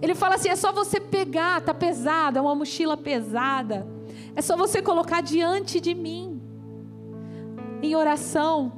Ele 0.00 0.14
fala 0.14 0.34
assim: 0.34 0.50
é 0.50 0.56
só 0.56 0.72
você 0.72 1.00
pegar, 1.00 1.62
tá 1.62 1.72
pesado, 1.72 2.38
é 2.38 2.42
uma 2.42 2.54
mochila 2.54 2.96
pesada. 2.98 3.86
É 4.34 4.42
só 4.42 4.56
você 4.56 4.80
colocar 4.80 5.20
diante 5.20 5.80
de 5.80 5.94
mim, 5.94 6.40
em 7.82 7.94
oração, 7.94 8.72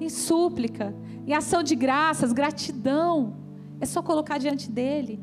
em 0.00 0.08
súplica, 0.08 0.94
em 1.26 1.32
ação 1.32 1.62
de 1.62 1.74
graças, 1.74 2.32
gratidão. 2.32 3.36
É 3.80 3.86
só 3.86 4.02
colocar 4.02 4.38
diante 4.38 4.70
dele. 4.70 5.20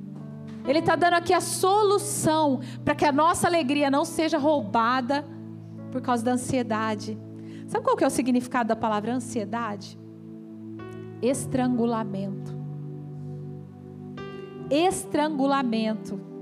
Ele 0.67 0.79
está 0.79 0.95
dando 0.95 1.15
aqui 1.15 1.33
a 1.33 1.41
solução 1.41 2.59
para 2.83 2.95
que 2.95 3.05
a 3.05 3.11
nossa 3.11 3.47
alegria 3.47 3.91
não 3.91 4.05
seja 4.05 4.38
roubada 4.38 5.25
por 5.91 6.01
causa 6.01 6.23
da 6.23 6.31
ansiedade. 6.31 7.17
Sabe 7.67 7.83
qual 7.83 7.95
que 7.95 8.03
é 8.03 8.07
o 8.07 8.11
significado 8.11 8.67
da 8.69 8.75
palavra 8.75 9.13
ansiedade? 9.13 9.99
Estrangulamento. 11.21 12.55
Estrangulamento. 14.69 16.35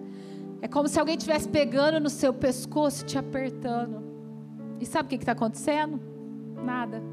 É 0.63 0.67
como 0.69 0.87
se 0.87 0.97
alguém 0.97 1.17
estivesse 1.17 1.49
pegando 1.49 1.99
no 1.99 2.09
seu 2.09 2.33
pescoço 2.33 3.03
te 3.03 3.17
apertando. 3.17 4.01
E 4.79 4.85
sabe 4.85 5.07
o 5.07 5.09
que 5.09 5.15
está 5.15 5.33
acontecendo? 5.33 5.99
Nada. 6.63 7.03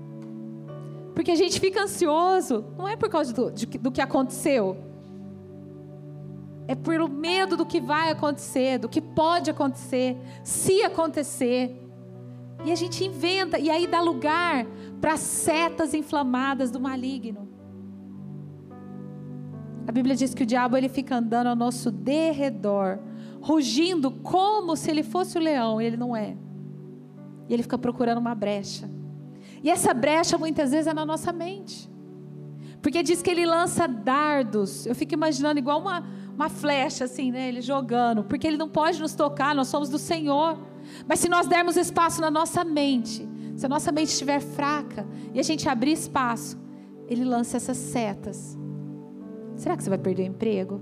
Porque 1.16 1.32
a 1.32 1.34
gente 1.34 1.58
fica 1.58 1.82
ansioso, 1.82 2.64
não 2.78 2.86
é 2.86 2.94
por 2.94 3.08
causa 3.08 3.32
do, 3.32 3.50
de, 3.50 3.66
do 3.66 3.90
que 3.90 4.00
aconteceu, 4.00 4.76
é 6.68 6.76
pelo 6.76 7.08
medo 7.08 7.56
do 7.56 7.66
que 7.66 7.80
vai 7.80 8.10
acontecer, 8.10 8.78
do 8.78 8.88
que 8.88 9.00
pode 9.00 9.50
acontecer, 9.50 10.16
se 10.44 10.84
acontecer. 10.84 11.76
E 12.64 12.70
a 12.70 12.76
gente 12.76 13.04
inventa, 13.04 13.58
e 13.58 13.68
aí 13.68 13.88
dá 13.88 14.00
lugar 14.00 14.64
para 15.00 15.16
setas 15.16 15.92
inflamadas 15.92 16.70
do 16.70 16.78
maligno. 16.78 17.48
A 19.88 19.90
Bíblia 19.90 20.14
diz 20.14 20.34
que 20.34 20.44
o 20.44 20.46
diabo 20.46 20.76
ele 20.76 20.88
fica 20.88 21.16
andando 21.16 21.48
ao 21.48 21.56
nosso 21.56 21.90
derredor, 21.90 23.09
rugindo 23.40 24.10
como 24.10 24.76
se 24.76 24.90
ele 24.90 25.02
fosse 25.02 25.38
o 25.38 25.40
leão, 25.40 25.80
e 25.80 25.84
ele 25.84 25.96
não 25.96 26.14
é. 26.14 26.36
E 27.48 27.54
ele 27.54 27.62
fica 27.62 27.78
procurando 27.78 28.18
uma 28.18 28.34
brecha. 28.34 28.88
E 29.62 29.70
essa 29.70 29.92
brecha 29.92 30.38
muitas 30.38 30.70
vezes 30.70 30.86
é 30.86 30.94
na 30.94 31.04
nossa 31.04 31.32
mente. 31.32 31.90
Porque 32.80 33.02
diz 33.02 33.20
que 33.20 33.30
ele 33.30 33.44
lança 33.44 33.86
dardos. 33.86 34.86
Eu 34.86 34.94
fico 34.94 35.12
imaginando 35.12 35.58
igual 35.58 35.80
uma, 35.80 36.04
uma 36.34 36.48
flecha 36.48 37.04
assim, 37.04 37.30
né? 37.30 37.48
Ele 37.48 37.60
jogando. 37.60 38.24
Porque 38.24 38.46
ele 38.46 38.56
não 38.56 38.68
pode 38.68 39.00
nos 39.00 39.14
tocar, 39.14 39.54
nós 39.54 39.68
somos 39.68 39.88
do 39.88 39.98
Senhor. 39.98 40.58
Mas 41.06 41.20
se 41.20 41.28
nós 41.28 41.46
dermos 41.46 41.76
espaço 41.76 42.20
na 42.20 42.30
nossa 42.30 42.64
mente, 42.64 43.28
se 43.56 43.66
a 43.66 43.68
nossa 43.68 43.92
mente 43.92 44.08
estiver 44.08 44.40
fraca 44.40 45.06
e 45.34 45.38
a 45.38 45.42
gente 45.42 45.68
abrir 45.68 45.92
espaço, 45.92 46.58
ele 47.06 47.24
lança 47.24 47.56
essas 47.56 47.76
setas. 47.76 48.56
Será 49.56 49.76
que 49.76 49.82
você 49.82 49.90
vai 49.90 49.98
perder 49.98 50.22
o 50.22 50.26
emprego? 50.26 50.80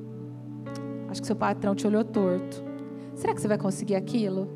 Acho 1.08 1.20
que 1.20 1.26
seu 1.26 1.36
patrão 1.36 1.74
te 1.74 1.86
olhou 1.86 2.04
torto. 2.04 2.62
Será 3.14 3.34
que 3.34 3.40
você 3.40 3.48
vai 3.48 3.58
conseguir 3.58 3.96
aquilo? 3.96 4.48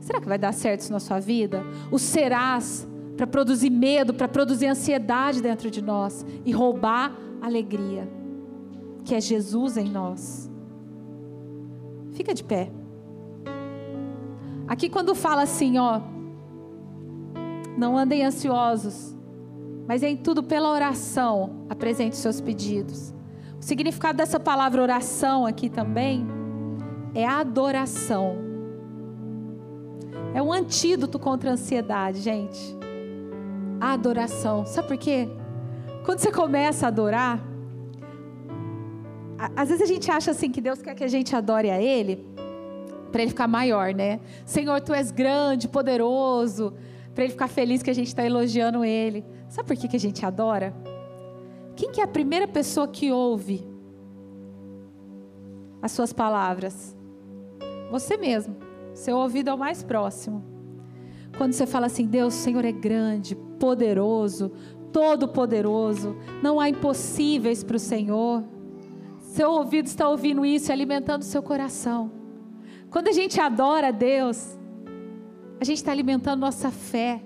Será 0.00 0.20
que 0.20 0.28
vai 0.28 0.38
dar 0.38 0.52
certo 0.52 0.80
isso 0.80 0.92
na 0.92 1.00
sua 1.00 1.18
vida? 1.18 1.62
O 1.90 1.98
serás 1.98 2.86
para 3.16 3.26
produzir 3.26 3.68
medo, 3.68 4.14
para 4.14 4.28
produzir 4.28 4.66
ansiedade 4.66 5.42
dentro 5.42 5.70
de 5.70 5.82
nós 5.82 6.24
e 6.44 6.52
roubar 6.52 7.16
alegria, 7.42 8.08
que 9.04 9.14
é 9.14 9.20
Jesus 9.20 9.76
em 9.76 9.90
nós. 9.90 10.48
Fica 12.12 12.32
de 12.32 12.44
pé. 12.44 12.70
Aqui 14.68 14.88
quando 14.88 15.14
fala 15.14 15.42
assim, 15.42 15.78
ó, 15.78 16.00
não 17.76 17.96
andem 17.96 18.24
ansiosos, 18.24 19.16
mas 19.86 20.02
em 20.02 20.16
tudo 20.16 20.42
pela 20.42 20.70
oração 20.70 21.64
apresente 21.68 22.16
seus 22.16 22.40
pedidos. 22.40 23.14
O 23.58 23.62
significado 23.62 24.18
dessa 24.18 24.38
palavra 24.38 24.80
oração 24.80 25.44
aqui 25.44 25.68
também 25.68 26.26
é 27.14 27.26
adoração. 27.26 28.36
É 30.34 30.42
um 30.42 30.52
antídoto 30.52 31.18
contra 31.18 31.50
a 31.50 31.52
ansiedade, 31.54 32.20
gente. 32.20 32.76
A 33.80 33.92
adoração. 33.92 34.64
Sabe 34.66 34.88
por 34.88 34.96
quê? 34.96 35.28
Quando 36.04 36.20
você 36.20 36.30
começa 36.30 36.86
a 36.86 36.88
adorar, 36.88 37.42
às 39.56 39.68
vezes 39.68 39.82
a 39.82 39.86
gente 39.86 40.10
acha 40.10 40.30
assim 40.30 40.50
que 40.50 40.60
Deus 40.60 40.80
quer 40.80 40.94
que 40.94 41.04
a 41.04 41.08
gente 41.08 41.34
adore 41.34 41.70
a 41.70 41.80
Ele 41.80 42.26
para 43.10 43.22
ele 43.22 43.30
ficar 43.30 43.48
maior, 43.48 43.94
né? 43.94 44.20
Senhor, 44.44 44.80
tu 44.80 44.92
és 44.92 45.10
grande, 45.10 45.68
poderoso, 45.68 46.74
para 47.14 47.24
ele 47.24 47.32
ficar 47.32 47.48
feliz 47.48 47.82
que 47.82 47.90
a 47.90 47.94
gente 47.94 48.08
está 48.08 48.24
elogiando 48.24 48.84
ele. 48.84 49.24
Sabe 49.48 49.66
por 49.66 49.76
que, 49.76 49.88
que 49.88 49.96
a 49.96 50.00
gente 50.00 50.24
adora? 50.24 50.74
Quem 51.78 51.92
que 51.92 52.00
é 52.00 52.04
a 52.04 52.08
primeira 52.08 52.48
pessoa 52.48 52.88
que 52.88 53.12
ouve 53.12 53.64
as 55.80 55.92
suas 55.92 56.12
palavras? 56.12 56.96
Você 57.88 58.16
mesmo. 58.16 58.56
Seu 58.92 59.16
ouvido 59.16 59.50
é 59.50 59.54
o 59.54 59.58
mais 59.58 59.80
próximo. 59.80 60.44
Quando 61.36 61.52
você 61.52 61.68
fala 61.68 61.86
assim, 61.86 62.04
Deus, 62.04 62.34
o 62.34 62.36
Senhor 62.36 62.64
é 62.64 62.72
grande, 62.72 63.36
poderoso, 63.60 64.50
todo-poderoso, 64.92 66.16
não 66.42 66.58
há 66.58 66.68
impossíveis 66.68 67.62
para 67.62 67.76
o 67.76 67.78
Senhor. 67.80 68.42
Seu 69.20 69.52
ouvido 69.52 69.86
está 69.86 70.08
ouvindo 70.08 70.44
isso 70.44 70.72
e 70.72 70.72
alimentando 70.72 71.22
seu 71.22 71.44
coração. 71.44 72.10
Quando 72.90 73.06
a 73.06 73.12
gente 73.12 73.40
adora 73.40 73.88
a 73.88 73.92
Deus, 73.92 74.58
a 75.60 75.64
gente 75.64 75.76
está 75.76 75.92
alimentando 75.92 76.40
nossa 76.40 76.72
fé. 76.72 77.22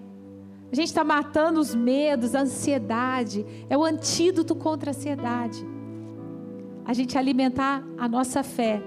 A 0.72 0.74
gente 0.74 0.88
está 0.88 1.04
matando 1.04 1.60
os 1.60 1.74
medos, 1.74 2.34
a 2.34 2.40
ansiedade. 2.40 3.44
É 3.68 3.76
o 3.76 3.84
antídoto 3.84 4.54
contra 4.54 4.90
a 4.90 4.94
ansiedade. 4.94 5.62
A 6.82 6.94
gente 6.94 7.18
alimentar 7.18 7.84
a 7.98 8.08
nossa 8.08 8.42
fé. 8.42 8.82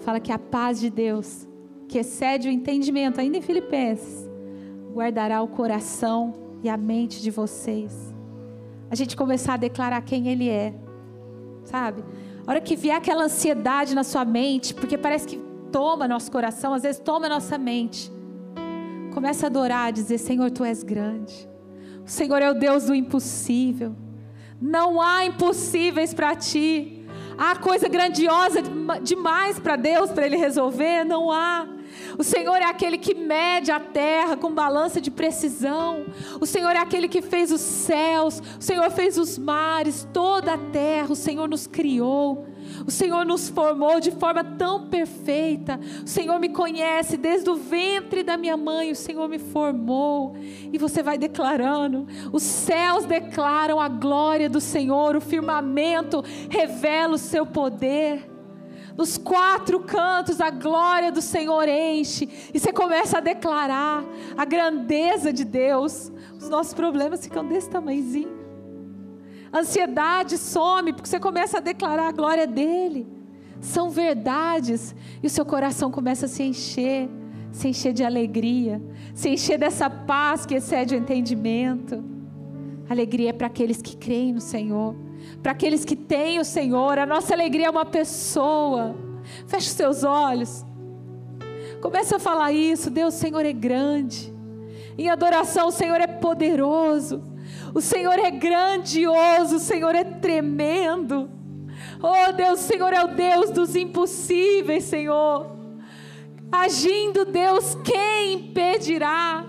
Fala 0.00 0.20
que 0.20 0.30
a 0.30 0.38
paz 0.38 0.78
de 0.78 0.90
Deus, 0.90 1.48
que 1.88 1.98
excede 1.98 2.48
o 2.48 2.52
entendimento, 2.52 3.20
ainda 3.20 3.38
em 3.38 3.42
Filipenses, 3.42 4.28
guardará 4.92 5.40
o 5.40 5.48
coração 5.48 6.34
e 6.62 6.68
a 6.68 6.76
mente 6.76 7.22
de 7.22 7.30
vocês. 7.30 8.14
A 8.90 8.94
gente 8.94 9.16
começar 9.16 9.54
a 9.54 9.56
declarar 9.56 10.02
quem 10.02 10.28
Ele 10.28 10.50
é, 10.50 10.74
sabe? 11.64 12.04
A 12.46 12.50
hora 12.50 12.60
que 12.60 12.76
vier 12.76 12.96
aquela 12.96 13.24
ansiedade 13.24 13.94
na 13.94 14.04
sua 14.04 14.26
mente, 14.26 14.74
porque 14.74 14.98
parece 14.98 15.26
que 15.26 15.40
toma 15.72 16.06
nosso 16.06 16.30
coração, 16.30 16.74
às 16.74 16.82
vezes 16.82 17.00
toma 17.00 17.28
nossa 17.28 17.56
mente. 17.56 18.12
Começa 19.18 19.46
a 19.46 19.48
adorar, 19.48 19.88
a 19.88 19.90
dizer: 19.90 20.16
Senhor, 20.16 20.48
tu 20.48 20.64
és 20.64 20.84
grande. 20.84 21.34
O 22.06 22.08
Senhor 22.08 22.40
é 22.40 22.48
o 22.48 22.54
Deus 22.54 22.84
do 22.84 22.94
impossível. 22.94 23.96
Não 24.62 25.02
há 25.02 25.24
impossíveis 25.24 26.14
para 26.14 26.36
ti. 26.36 27.04
Há 27.36 27.56
coisa 27.56 27.88
grandiosa 27.88 28.62
demais 29.02 29.58
para 29.58 29.74
Deus, 29.74 30.12
para 30.12 30.24
Ele 30.24 30.36
resolver? 30.36 31.02
Não 31.02 31.32
há. 31.32 31.66
O 32.16 32.22
Senhor 32.22 32.58
é 32.58 32.66
aquele 32.66 32.96
que 32.96 33.12
mede 33.12 33.72
a 33.72 33.80
terra 33.80 34.36
com 34.36 34.54
balança 34.54 35.00
de 35.00 35.10
precisão. 35.10 36.06
O 36.40 36.46
Senhor 36.46 36.70
é 36.70 36.78
aquele 36.78 37.08
que 37.08 37.20
fez 37.20 37.50
os 37.50 37.60
céus. 37.60 38.40
O 38.56 38.62
Senhor 38.62 38.88
fez 38.92 39.18
os 39.18 39.36
mares, 39.36 40.06
toda 40.12 40.54
a 40.54 40.58
terra. 40.58 41.10
O 41.10 41.16
Senhor 41.16 41.48
nos 41.48 41.66
criou. 41.66 42.46
O 42.86 42.90
Senhor 42.90 43.24
nos 43.24 43.48
formou 43.48 44.00
de 44.00 44.10
forma 44.10 44.42
tão 44.42 44.88
perfeita. 44.88 45.78
O 46.04 46.08
Senhor 46.08 46.38
me 46.38 46.48
conhece 46.48 47.16
desde 47.16 47.48
o 47.50 47.56
ventre 47.56 48.22
da 48.22 48.36
minha 48.36 48.56
mãe. 48.56 48.90
O 48.90 48.96
Senhor 48.96 49.28
me 49.28 49.38
formou. 49.38 50.36
E 50.72 50.78
você 50.78 51.02
vai 51.02 51.18
declarando. 51.18 52.06
Os 52.32 52.42
céus 52.42 53.04
declaram 53.04 53.80
a 53.80 53.88
glória 53.88 54.48
do 54.48 54.60
Senhor. 54.60 55.16
O 55.16 55.20
firmamento 55.20 56.22
revela 56.48 57.14
o 57.14 57.18
seu 57.18 57.44
poder. 57.44 58.28
Nos 58.96 59.16
quatro 59.16 59.78
cantos 59.80 60.40
a 60.40 60.50
glória 60.50 61.12
do 61.12 61.22
Senhor 61.22 61.68
enche. 61.68 62.28
E 62.52 62.58
você 62.58 62.72
começa 62.72 63.18
a 63.18 63.20
declarar 63.20 64.04
a 64.36 64.44
grandeza 64.44 65.32
de 65.32 65.44
Deus. 65.44 66.10
Os 66.36 66.48
nossos 66.48 66.74
problemas 66.74 67.22
ficam 67.22 67.46
desse 67.46 67.70
tamanhozinho. 67.70 68.37
Ansiedade 69.52 70.36
some 70.36 70.92
porque 70.92 71.08
você 71.08 71.18
começa 71.18 71.58
a 71.58 71.60
declarar 71.60 72.08
a 72.08 72.12
glória 72.12 72.46
dele. 72.46 73.06
São 73.60 73.90
verdades 73.90 74.94
e 75.22 75.26
o 75.26 75.30
seu 75.30 75.44
coração 75.44 75.90
começa 75.90 76.26
a 76.26 76.28
se 76.28 76.42
encher, 76.42 77.08
se 77.50 77.68
encher 77.68 77.92
de 77.92 78.04
alegria, 78.04 78.80
se 79.14 79.28
encher 79.30 79.58
dessa 79.58 79.90
paz 79.90 80.46
que 80.46 80.54
excede 80.54 80.94
o 80.94 80.98
entendimento. 80.98 82.04
Alegria 82.88 83.30
é 83.30 83.32
para 83.32 83.48
aqueles 83.48 83.82
que 83.82 83.96
creem 83.96 84.32
no 84.32 84.40
Senhor, 84.40 84.94
para 85.42 85.52
aqueles 85.52 85.84
que 85.84 85.96
têm 85.96 86.38
o 86.38 86.44
Senhor. 86.44 86.98
A 86.98 87.06
nossa 87.06 87.34
alegria 87.34 87.66
é 87.66 87.70
uma 87.70 87.84
pessoa. 87.84 88.94
Feche 89.46 89.68
os 89.68 89.74
seus 89.74 90.04
olhos. 90.04 90.64
Comece 91.80 92.14
a 92.14 92.18
falar 92.18 92.52
isso. 92.52 92.90
Deus, 92.90 93.14
o 93.14 93.18
Senhor 93.18 93.44
é 93.44 93.52
grande. 93.52 94.32
Em 94.96 95.08
adoração, 95.08 95.68
o 95.68 95.72
Senhor 95.72 96.00
é 96.00 96.06
poderoso. 96.06 97.22
O 97.74 97.80
Senhor 97.80 98.18
é 98.18 98.30
grandioso, 98.30 99.56
o 99.56 99.60
Senhor 99.60 99.94
é 99.94 100.04
tremendo. 100.04 101.30
Oh 102.02 102.32
Deus, 102.32 102.60
o 102.60 102.62
Senhor 102.64 102.92
é 102.92 103.04
o 103.04 103.08
Deus 103.08 103.50
dos 103.50 103.74
impossíveis, 103.76 104.84
Senhor. 104.84 105.58
Agindo 106.50 107.24
Deus, 107.24 107.76
quem 107.84 108.34
impedirá? 108.34 109.44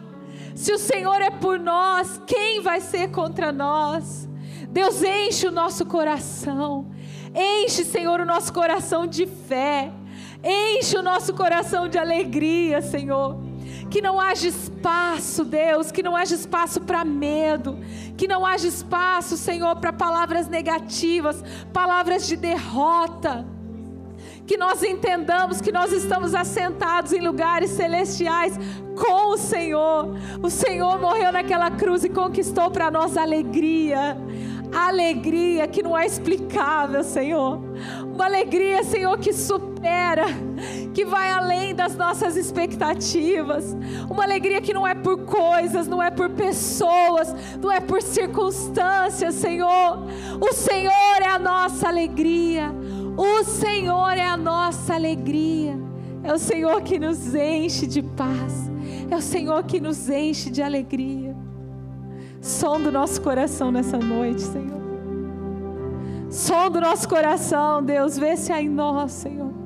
Se 0.53 0.73
o 0.73 0.77
Senhor 0.77 1.21
é 1.21 1.29
por 1.29 1.59
nós, 1.59 2.21
quem 2.27 2.61
vai 2.61 2.81
ser 2.81 3.11
contra 3.11 3.51
nós? 3.51 4.27
Deus 4.69 5.01
enche 5.01 5.47
o 5.47 5.51
nosso 5.51 5.85
coração. 5.85 6.91
Enche, 7.33 7.85
Senhor, 7.85 8.19
o 8.19 8.25
nosso 8.25 8.51
coração 8.51 9.07
de 9.07 9.25
fé. 9.25 9.91
Enche 10.43 10.97
o 10.97 11.03
nosso 11.03 11.33
coração 11.33 11.87
de 11.87 11.97
alegria, 11.97 12.81
Senhor. 12.81 13.48
Que 13.89 14.01
não 14.01 14.19
haja 14.19 14.47
espaço, 14.47 15.43
Deus, 15.43 15.91
que 15.91 16.03
não 16.03 16.15
haja 16.15 16.35
espaço 16.35 16.81
para 16.81 17.03
medo, 17.03 17.79
que 18.15 18.27
não 18.27 18.45
haja 18.45 18.67
espaço, 18.67 19.35
Senhor, 19.35 19.75
para 19.77 19.91
palavras 19.91 20.47
negativas, 20.47 21.43
palavras 21.73 22.27
de 22.27 22.35
derrota. 22.35 23.45
Que 24.45 24.57
nós 24.57 24.83
entendamos 24.83 25.61
que 25.61 25.71
nós 25.71 25.91
estamos 25.91 26.33
assentados 26.33 27.13
em 27.13 27.19
lugares 27.19 27.71
celestiais 27.71 28.57
com 28.95 29.33
o 29.33 29.37
Senhor. 29.37 30.15
O 30.41 30.49
Senhor 30.49 30.99
morreu 30.99 31.31
naquela 31.31 31.71
cruz 31.71 32.03
e 32.03 32.09
conquistou 32.09 32.69
para 32.69 32.89
nós 32.91 33.15
alegria 33.15 34.17
alegria 34.71 35.67
que 35.67 35.81
não 35.81 35.97
é 35.97 36.05
explicável, 36.05 37.03
Senhor. 37.03 37.59
Uma 38.03 38.25
alegria, 38.25 38.83
Senhor, 38.83 39.17
que 39.17 39.33
supera, 39.33 40.25
que 40.99 41.05
vai 41.05 41.31
além 41.31 41.73
das 41.73 41.95
nossas 41.95 42.35
expectativas, 42.35 43.73
uma 44.09 44.21
alegria 44.21 44.59
que 44.59 44.73
não 44.73 44.85
é 44.85 44.93
por 44.93 45.19
coisas, 45.19 45.87
não 45.87 46.03
é 46.03 46.11
por 46.11 46.29
pessoas, 46.31 47.33
não 47.57 47.71
é 47.71 47.79
por 47.79 48.01
circunstâncias, 48.01 49.35
Senhor. 49.35 49.97
O 50.41 50.51
Senhor 50.51 51.21
é 51.21 51.27
a 51.27 51.39
nossa 51.39 51.87
alegria, 51.87 52.69
o 53.15 53.45
Senhor 53.45 54.17
é 54.17 54.25
a 54.25 54.35
nossa 54.35 54.93
alegria, 54.93 55.79
é 56.21 56.33
o 56.33 56.37
Senhor 56.37 56.81
que 56.81 56.99
nos 56.99 57.33
enche 57.33 57.87
de 57.87 58.01
paz, 58.01 58.69
é 59.09 59.15
o 59.15 59.21
Senhor 59.21 59.63
que 59.63 59.79
nos 59.79 60.09
enche 60.09 60.49
de 60.49 60.61
alegria. 60.61 61.33
Som 62.41 62.81
do 62.81 62.91
nosso 62.91 63.21
coração 63.21 63.71
nessa 63.71 63.97
noite, 63.97 64.41
Senhor. 64.41 64.81
Som 66.29 66.69
do 66.69 66.81
nosso 66.81 67.07
coração, 67.07 67.81
Deus, 67.81 68.17
vê 68.17 68.35
se 68.35 68.51
há 68.51 68.61
em 68.61 68.67
nós, 68.67 69.13
Senhor, 69.13 69.58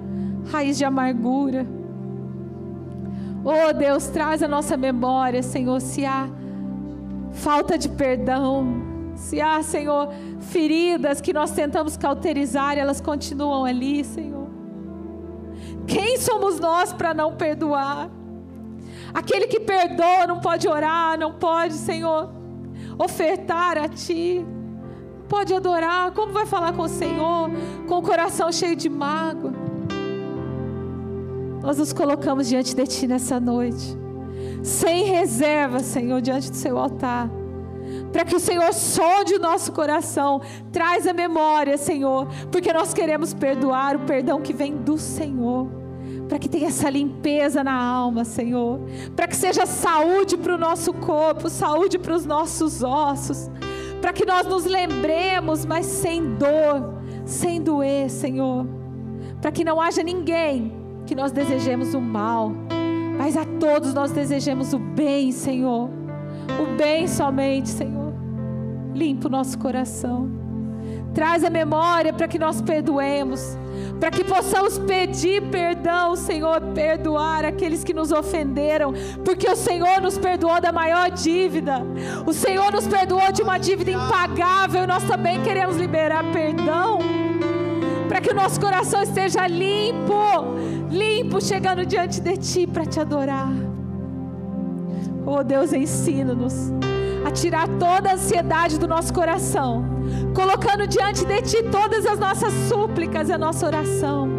raiz 0.51 0.77
de 0.77 0.85
amargura. 0.85 1.65
Oh 3.43 3.73
Deus, 3.73 4.07
traz 4.07 4.41
a 4.41 4.47
nossa 4.47 4.77
memória, 4.77 5.43
Senhor, 5.43 5.81
se 5.81 6.05
há 6.05 6.29
falta 7.33 7.77
de 7.77 7.89
perdão, 7.89 8.81
se 9.15 9.41
há, 9.41 9.61
Senhor, 9.61 10.09
feridas 10.39 11.19
que 11.19 11.33
nós 11.33 11.51
tentamos 11.51 11.97
cauterizar, 11.97 12.77
elas 12.77 13.01
continuam 13.01 13.65
ali, 13.65 14.03
Senhor. 14.03 14.47
Quem 15.85 16.17
somos 16.17 16.59
nós 16.59 16.93
para 16.93 17.13
não 17.13 17.35
perdoar? 17.35 18.09
Aquele 19.13 19.47
que 19.47 19.59
perdoa 19.59 20.25
não 20.25 20.39
pode 20.39 20.67
orar, 20.67 21.19
não 21.19 21.33
pode, 21.33 21.73
Senhor, 21.73 22.29
ofertar 22.97 23.77
a 23.77 23.87
Ti, 23.87 24.45
pode 25.27 25.53
adorar. 25.53 26.11
Como 26.11 26.31
vai 26.31 26.45
falar 26.45 26.73
com 26.73 26.83
o 26.83 26.87
Senhor 26.87 27.49
com 27.87 27.97
o 27.97 28.01
coração 28.01 28.51
cheio 28.51 28.75
de 28.75 28.89
mágoa? 28.89 29.72
Nós 31.63 31.77
nos 31.77 31.93
colocamos 31.93 32.47
diante 32.47 32.75
de 32.75 32.85
Ti 32.85 33.07
nessa 33.07 33.39
noite, 33.39 33.97
sem 34.61 35.05
reserva, 35.05 35.79
Senhor, 35.79 36.21
diante 36.21 36.51
do 36.51 36.57
Seu 36.57 36.77
altar 36.77 37.29
para 38.11 38.25
que 38.25 38.35
o 38.35 38.39
Senhor 38.39 38.73
sonde 38.73 39.35
o 39.35 39.39
nosso 39.39 39.71
coração, 39.71 40.41
traz 40.71 41.07
a 41.07 41.13
memória, 41.13 41.77
Senhor, 41.77 42.27
porque 42.51 42.71
nós 42.71 42.93
queremos 42.93 43.33
perdoar 43.33 43.95
o 43.95 44.01
perdão 44.01 44.41
que 44.41 44.53
vem 44.53 44.75
do 44.75 44.97
Senhor. 44.97 45.67
Para 46.27 46.39
que 46.39 46.49
tenha 46.49 46.67
essa 46.67 46.89
limpeza 46.89 47.63
na 47.63 47.73
alma, 47.73 48.23
Senhor. 48.23 48.79
Para 49.15 49.27
que 49.27 49.35
seja 49.35 49.65
saúde 49.65 50.37
para 50.37 50.55
o 50.55 50.57
nosso 50.57 50.93
corpo, 50.93 51.49
saúde 51.49 51.97
para 51.99 52.13
os 52.13 52.25
nossos 52.25 52.83
ossos. 52.83 53.49
Para 54.01 54.13
que 54.13 54.25
nós 54.25 54.45
nos 54.45 54.65
lembremos, 54.65 55.65
mas 55.65 55.85
sem 55.85 56.35
dor, 56.35 57.01
sem 57.25 57.61
doer, 57.61 58.09
Senhor. 58.09 58.65
Para 59.41 59.51
que 59.51 59.63
não 59.63 59.81
haja 59.81 60.01
ninguém 60.01 60.82
que 61.13 61.21
nós 61.21 61.31
desejemos 61.31 61.93
o 61.93 62.01
mal, 62.01 62.51
mas 63.19 63.37
a 63.37 63.45
todos 63.45 63.93
nós 63.93 64.11
desejemos 64.11 64.73
o 64.73 64.79
bem, 64.79 65.31
Senhor. 65.31 65.87
O 66.59 66.75
bem 66.75 67.07
somente, 67.07 67.69
Senhor. 67.69 68.11
Limpa 68.95 69.27
o 69.27 69.31
nosso 69.31 69.59
coração. 69.59 70.27
Traz 71.13 71.43
a 71.43 71.51
memória 71.51 72.11
para 72.11 72.27
que 72.27 72.39
nós 72.39 72.63
perdoemos, 72.63 73.55
para 73.99 74.09
que 74.09 74.23
possamos 74.23 74.79
pedir 74.79 75.51
perdão, 75.51 76.15
Senhor, 76.15 76.59
perdoar 76.73 77.45
aqueles 77.45 77.83
que 77.83 77.93
nos 77.93 78.11
ofenderam, 78.11 78.91
porque 79.23 79.47
o 79.47 79.55
Senhor 79.55 80.01
nos 80.01 80.17
perdoou 80.17 80.59
da 80.59 80.71
maior 80.71 81.11
dívida, 81.11 81.83
o 82.25 82.33
Senhor 82.33 82.71
nos 82.71 82.87
perdoou 82.87 83.31
de 83.31 83.43
uma 83.43 83.59
dívida 83.59 83.91
impagável, 83.91 84.85
e 84.85 84.87
nós 84.87 85.03
também 85.03 85.43
queremos 85.43 85.77
liberar 85.77 86.23
perdão, 86.31 86.97
que 88.23 88.31
o 88.31 88.33
nosso 88.33 88.59
coração 88.59 89.03
esteja 89.03 89.45
limpo, 89.45 90.15
limpo, 90.89 91.41
chegando 91.41 91.85
diante 91.85 92.21
de 92.21 92.37
Ti 92.37 92.65
para 92.65 92.85
te 92.85 92.99
adorar. 92.99 93.51
Oh 95.25 95.43
Deus, 95.43 95.73
ensina-nos 95.73 96.71
a 97.25 97.31
tirar 97.31 97.67
toda 97.77 98.11
a 98.11 98.13
ansiedade 98.13 98.79
do 98.79 98.87
nosso 98.87 99.13
coração, 99.13 99.85
colocando 100.33 100.87
diante 100.87 101.25
de 101.25 101.41
Ti 101.41 101.63
todas 101.69 102.05
as 102.05 102.17
nossas 102.17 102.53
súplicas 102.69 103.27
e 103.27 103.33
a 103.33 103.37
nossa 103.37 103.65
oração. 103.65 104.29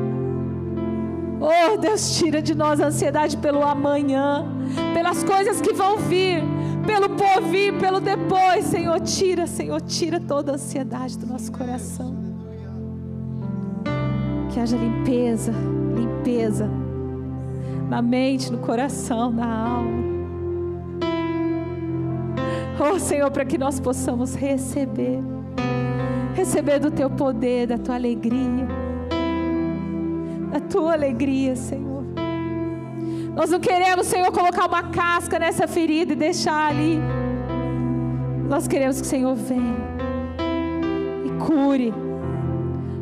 Oh 1.40 1.76
Deus, 1.76 2.16
tira 2.16 2.40
de 2.40 2.54
nós 2.54 2.80
a 2.80 2.86
ansiedade 2.86 3.36
pelo 3.36 3.62
amanhã, 3.62 4.46
pelas 4.94 5.22
coisas 5.22 5.60
que 5.60 5.74
vão 5.74 5.98
vir, 5.98 6.42
pelo 6.86 7.10
porvir, 7.10 7.74
pelo 7.78 8.00
depois. 8.00 8.64
Senhor, 8.64 8.98
tira, 9.00 9.46
Senhor, 9.46 9.80
tira 9.82 10.18
toda 10.18 10.52
a 10.52 10.54
ansiedade 10.54 11.18
do 11.18 11.26
nosso 11.26 11.52
coração. 11.52 12.23
Que 14.54 14.60
haja 14.60 14.76
limpeza, 14.76 15.52
limpeza 15.96 16.70
na 17.90 18.00
mente, 18.00 18.52
no 18.52 18.58
coração, 18.58 19.32
na 19.32 19.68
alma. 19.68 20.04
Oh 22.78 22.96
Senhor, 23.00 23.32
para 23.32 23.44
que 23.44 23.58
nós 23.58 23.80
possamos 23.80 24.36
receber, 24.36 25.18
receber 26.36 26.78
do 26.78 26.92
Teu 26.92 27.10
poder, 27.10 27.66
da 27.66 27.78
Tua 27.78 27.96
alegria, 27.96 28.68
da 30.52 30.60
Tua 30.60 30.92
alegria, 30.92 31.56
Senhor. 31.56 32.04
Nós 33.34 33.50
não 33.50 33.58
queremos, 33.58 34.06
Senhor, 34.06 34.30
colocar 34.30 34.68
uma 34.68 34.84
casca 34.84 35.36
nessa 35.36 35.66
ferida 35.66 36.12
e 36.12 36.16
deixar 36.16 36.70
ali. 36.70 37.00
Nós 38.48 38.68
queremos 38.68 39.00
que 39.00 39.06
o 39.08 39.10
Senhor 39.10 39.34
venha 39.34 39.74
e 41.26 41.44
cure, 41.44 41.92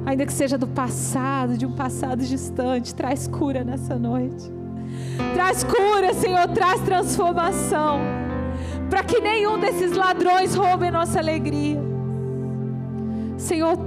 ainda 0.04 0.26
que 0.26 0.32
seja 0.32 0.58
do 0.58 0.66
passado, 0.66 1.56
de 1.56 1.66
um 1.66 1.72
passado 1.72 2.24
distante, 2.24 2.94
traz 2.94 3.26
cura 3.26 3.64
nessa 3.64 3.98
noite. 3.98 4.50
Traz 5.34 5.64
cura, 5.64 6.12
Senhor, 6.14 6.48
traz 6.48 6.80
transformação 6.82 8.00
para 8.90 9.02
que 9.02 9.20
nenhum 9.20 9.58
desses 9.58 9.92
ladrões 9.92 10.54
roube 10.54 10.86
a 10.86 10.90
nossa 10.90 11.18
alegria. 11.18 11.80
Senhor, 13.38 13.78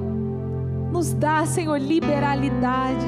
nos 0.91 1.13
dá, 1.13 1.45
Senhor, 1.45 1.78
liberalidade. 1.78 3.05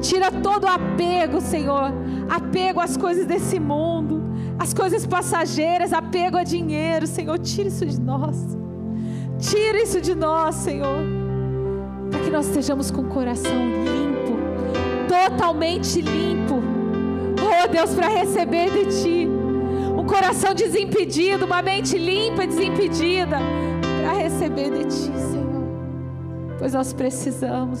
Tira 0.00 0.32
todo 0.32 0.66
apego, 0.66 1.40
Senhor, 1.40 1.92
apego 2.28 2.80
às 2.80 2.96
coisas 2.96 3.26
desse 3.26 3.60
mundo, 3.60 4.24
às 4.58 4.74
coisas 4.74 5.06
passageiras, 5.06 5.92
apego 5.92 6.36
a 6.36 6.42
dinheiro, 6.42 7.06
Senhor, 7.06 7.38
tira 7.38 7.68
isso 7.68 7.86
de 7.86 8.00
nós. 8.00 8.36
Tira 9.38 9.82
isso 9.82 10.00
de 10.00 10.14
nós, 10.14 10.56
Senhor, 10.56 10.98
para 12.14 12.22
que 12.22 12.30
nós 12.30 12.46
estejamos 12.46 12.92
com 12.92 13.00
o 13.00 13.08
coração 13.08 13.52
limpo, 13.52 14.38
totalmente 15.08 16.00
limpo. 16.00 16.62
Oh 17.42 17.68
Deus, 17.68 17.92
para 17.92 18.08
receber 18.08 18.70
de 18.70 19.02
Ti 19.02 19.28
um 19.98 20.06
coração 20.06 20.54
desimpedido, 20.54 21.44
uma 21.44 21.60
mente 21.60 21.98
limpa 21.98 22.44
e 22.44 22.46
desimpedida 22.46 23.38
para 24.02 24.12
receber 24.12 24.70
de 24.70 24.84
Ti, 24.84 25.12
Senhor. 25.18 25.64
Pois 26.56 26.72
nós 26.72 26.92
precisamos, 26.92 27.80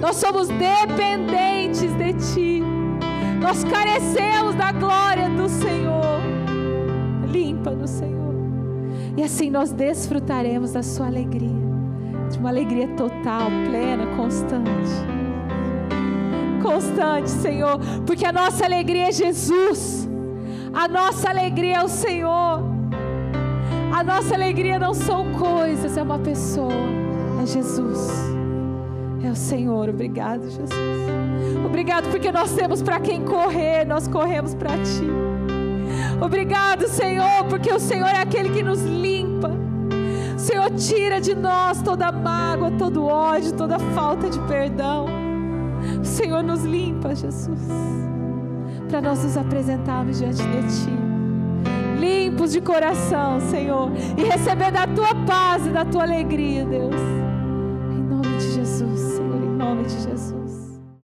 nós 0.00 0.16
somos 0.16 0.48
dependentes 0.48 1.92
de 1.92 2.12
Ti, 2.32 2.62
nós 3.38 3.64
carecemos 3.64 4.54
da 4.54 4.72
glória 4.72 5.28
do 5.28 5.46
Senhor. 5.46 6.22
Limpa-nos, 7.28 7.90
Senhor, 7.90 8.34
e 9.14 9.22
assim 9.22 9.50
nós 9.50 9.72
desfrutaremos 9.72 10.72
da 10.72 10.82
Sua 10.82 11.06
alegria, 11.06 11.61
de 12.32 12.38
uma 12.38 12.48
alegria 12.48 12.88
total, 12.88 13.48
plena, 13.68 14.06
constante 14.16 15.22
constante, 16.62 17.28
Senhor, 17.28 17.78
porque 18.06 18.24
a 18.24 18.32
nossa 18.32 18.64
alegria 18.64 19.08
é 19.08 19.12
Jesus. 19.12 20.08
A 20.72 20.88
nossa 20.88 21.28
alegria 21.28 21.78
é 21.78 21.84
o 21.84 21.88
Senhor. 21.88 22.62
A 23.92 24.02
nossa 24.02 24.34
alegria 24.34 24.78
não 24.78 24.94
são 24.94 25.32
coisas, 25.32 25.96
é 25.96 26.02
uma 26.02 26.18
pessoa. 26.18 26.72
É 27.42 27.46
Jesus. 27.46 28.08
É 29.22 29.30
o 29.30 29.36
Senhor. 29.36 29.90
Obrigado, 29.90 30.44
Jesus. 30.44 30.70
Obrigado 31.66 32.10
porque 32.10 32.32
nós 32.32 32.52
temos 32.52 32.80
para 32.80 33.00
quem 33.00 33.22
correr, 33.24 33.84
nós 33.84 34.08
corremos 34.08 34.54
para 34.54 34.70
Ti. 34.70 35.08
Obrigado, 36.24 36.88
Senhor, 36.88 37.44
porque 37.48 37.70
o 37.70 37.78
Senhor 37.78 38.08
é 38.08 38.20
aquele 38.20 38.50
que 38.50 38.62
nos 38.62 38.82
limpa. 38.82 39.31
Senhor 40.42 40.70
tira 40.72 41.20
de 41.20 41.34
nós 41.34 41.80
toda 41.82 42.10
mágoa, 42.12 42.70
todo 42.72 43.04
ódio, 43.04 43.52
toda 43.54 43.78
falta 43.78 44.28
de 44.28 44.38
perdão. 44.40 45.06
Senhor 46.02 46.42
nos 46.42 46.64
limpa, 46.64 47.14
Jesus 47.14 47.60
para 48.92 49.00
nós 49.00 49.24
nos 49.24 49.38
apresentarmos 49.38 50.18
diante 50.18 50.42
de 50.42 50.84
Ti, 50.84 51.98
limpos 51.98 52.52
de 52.52 52.60
coração, 52.60 53.40
Senhor, 53.40 53.90
e 54.18 54.22
receber 54.22 54.70
da 54.70 54.86
Tua 54.86 55.14
paz 55.26 55.66
e 55.66 55.70
da 55.70 55.82
Tua 55.82 56.02
alegria, 56.02 56.66
Deus. 56.66 57.21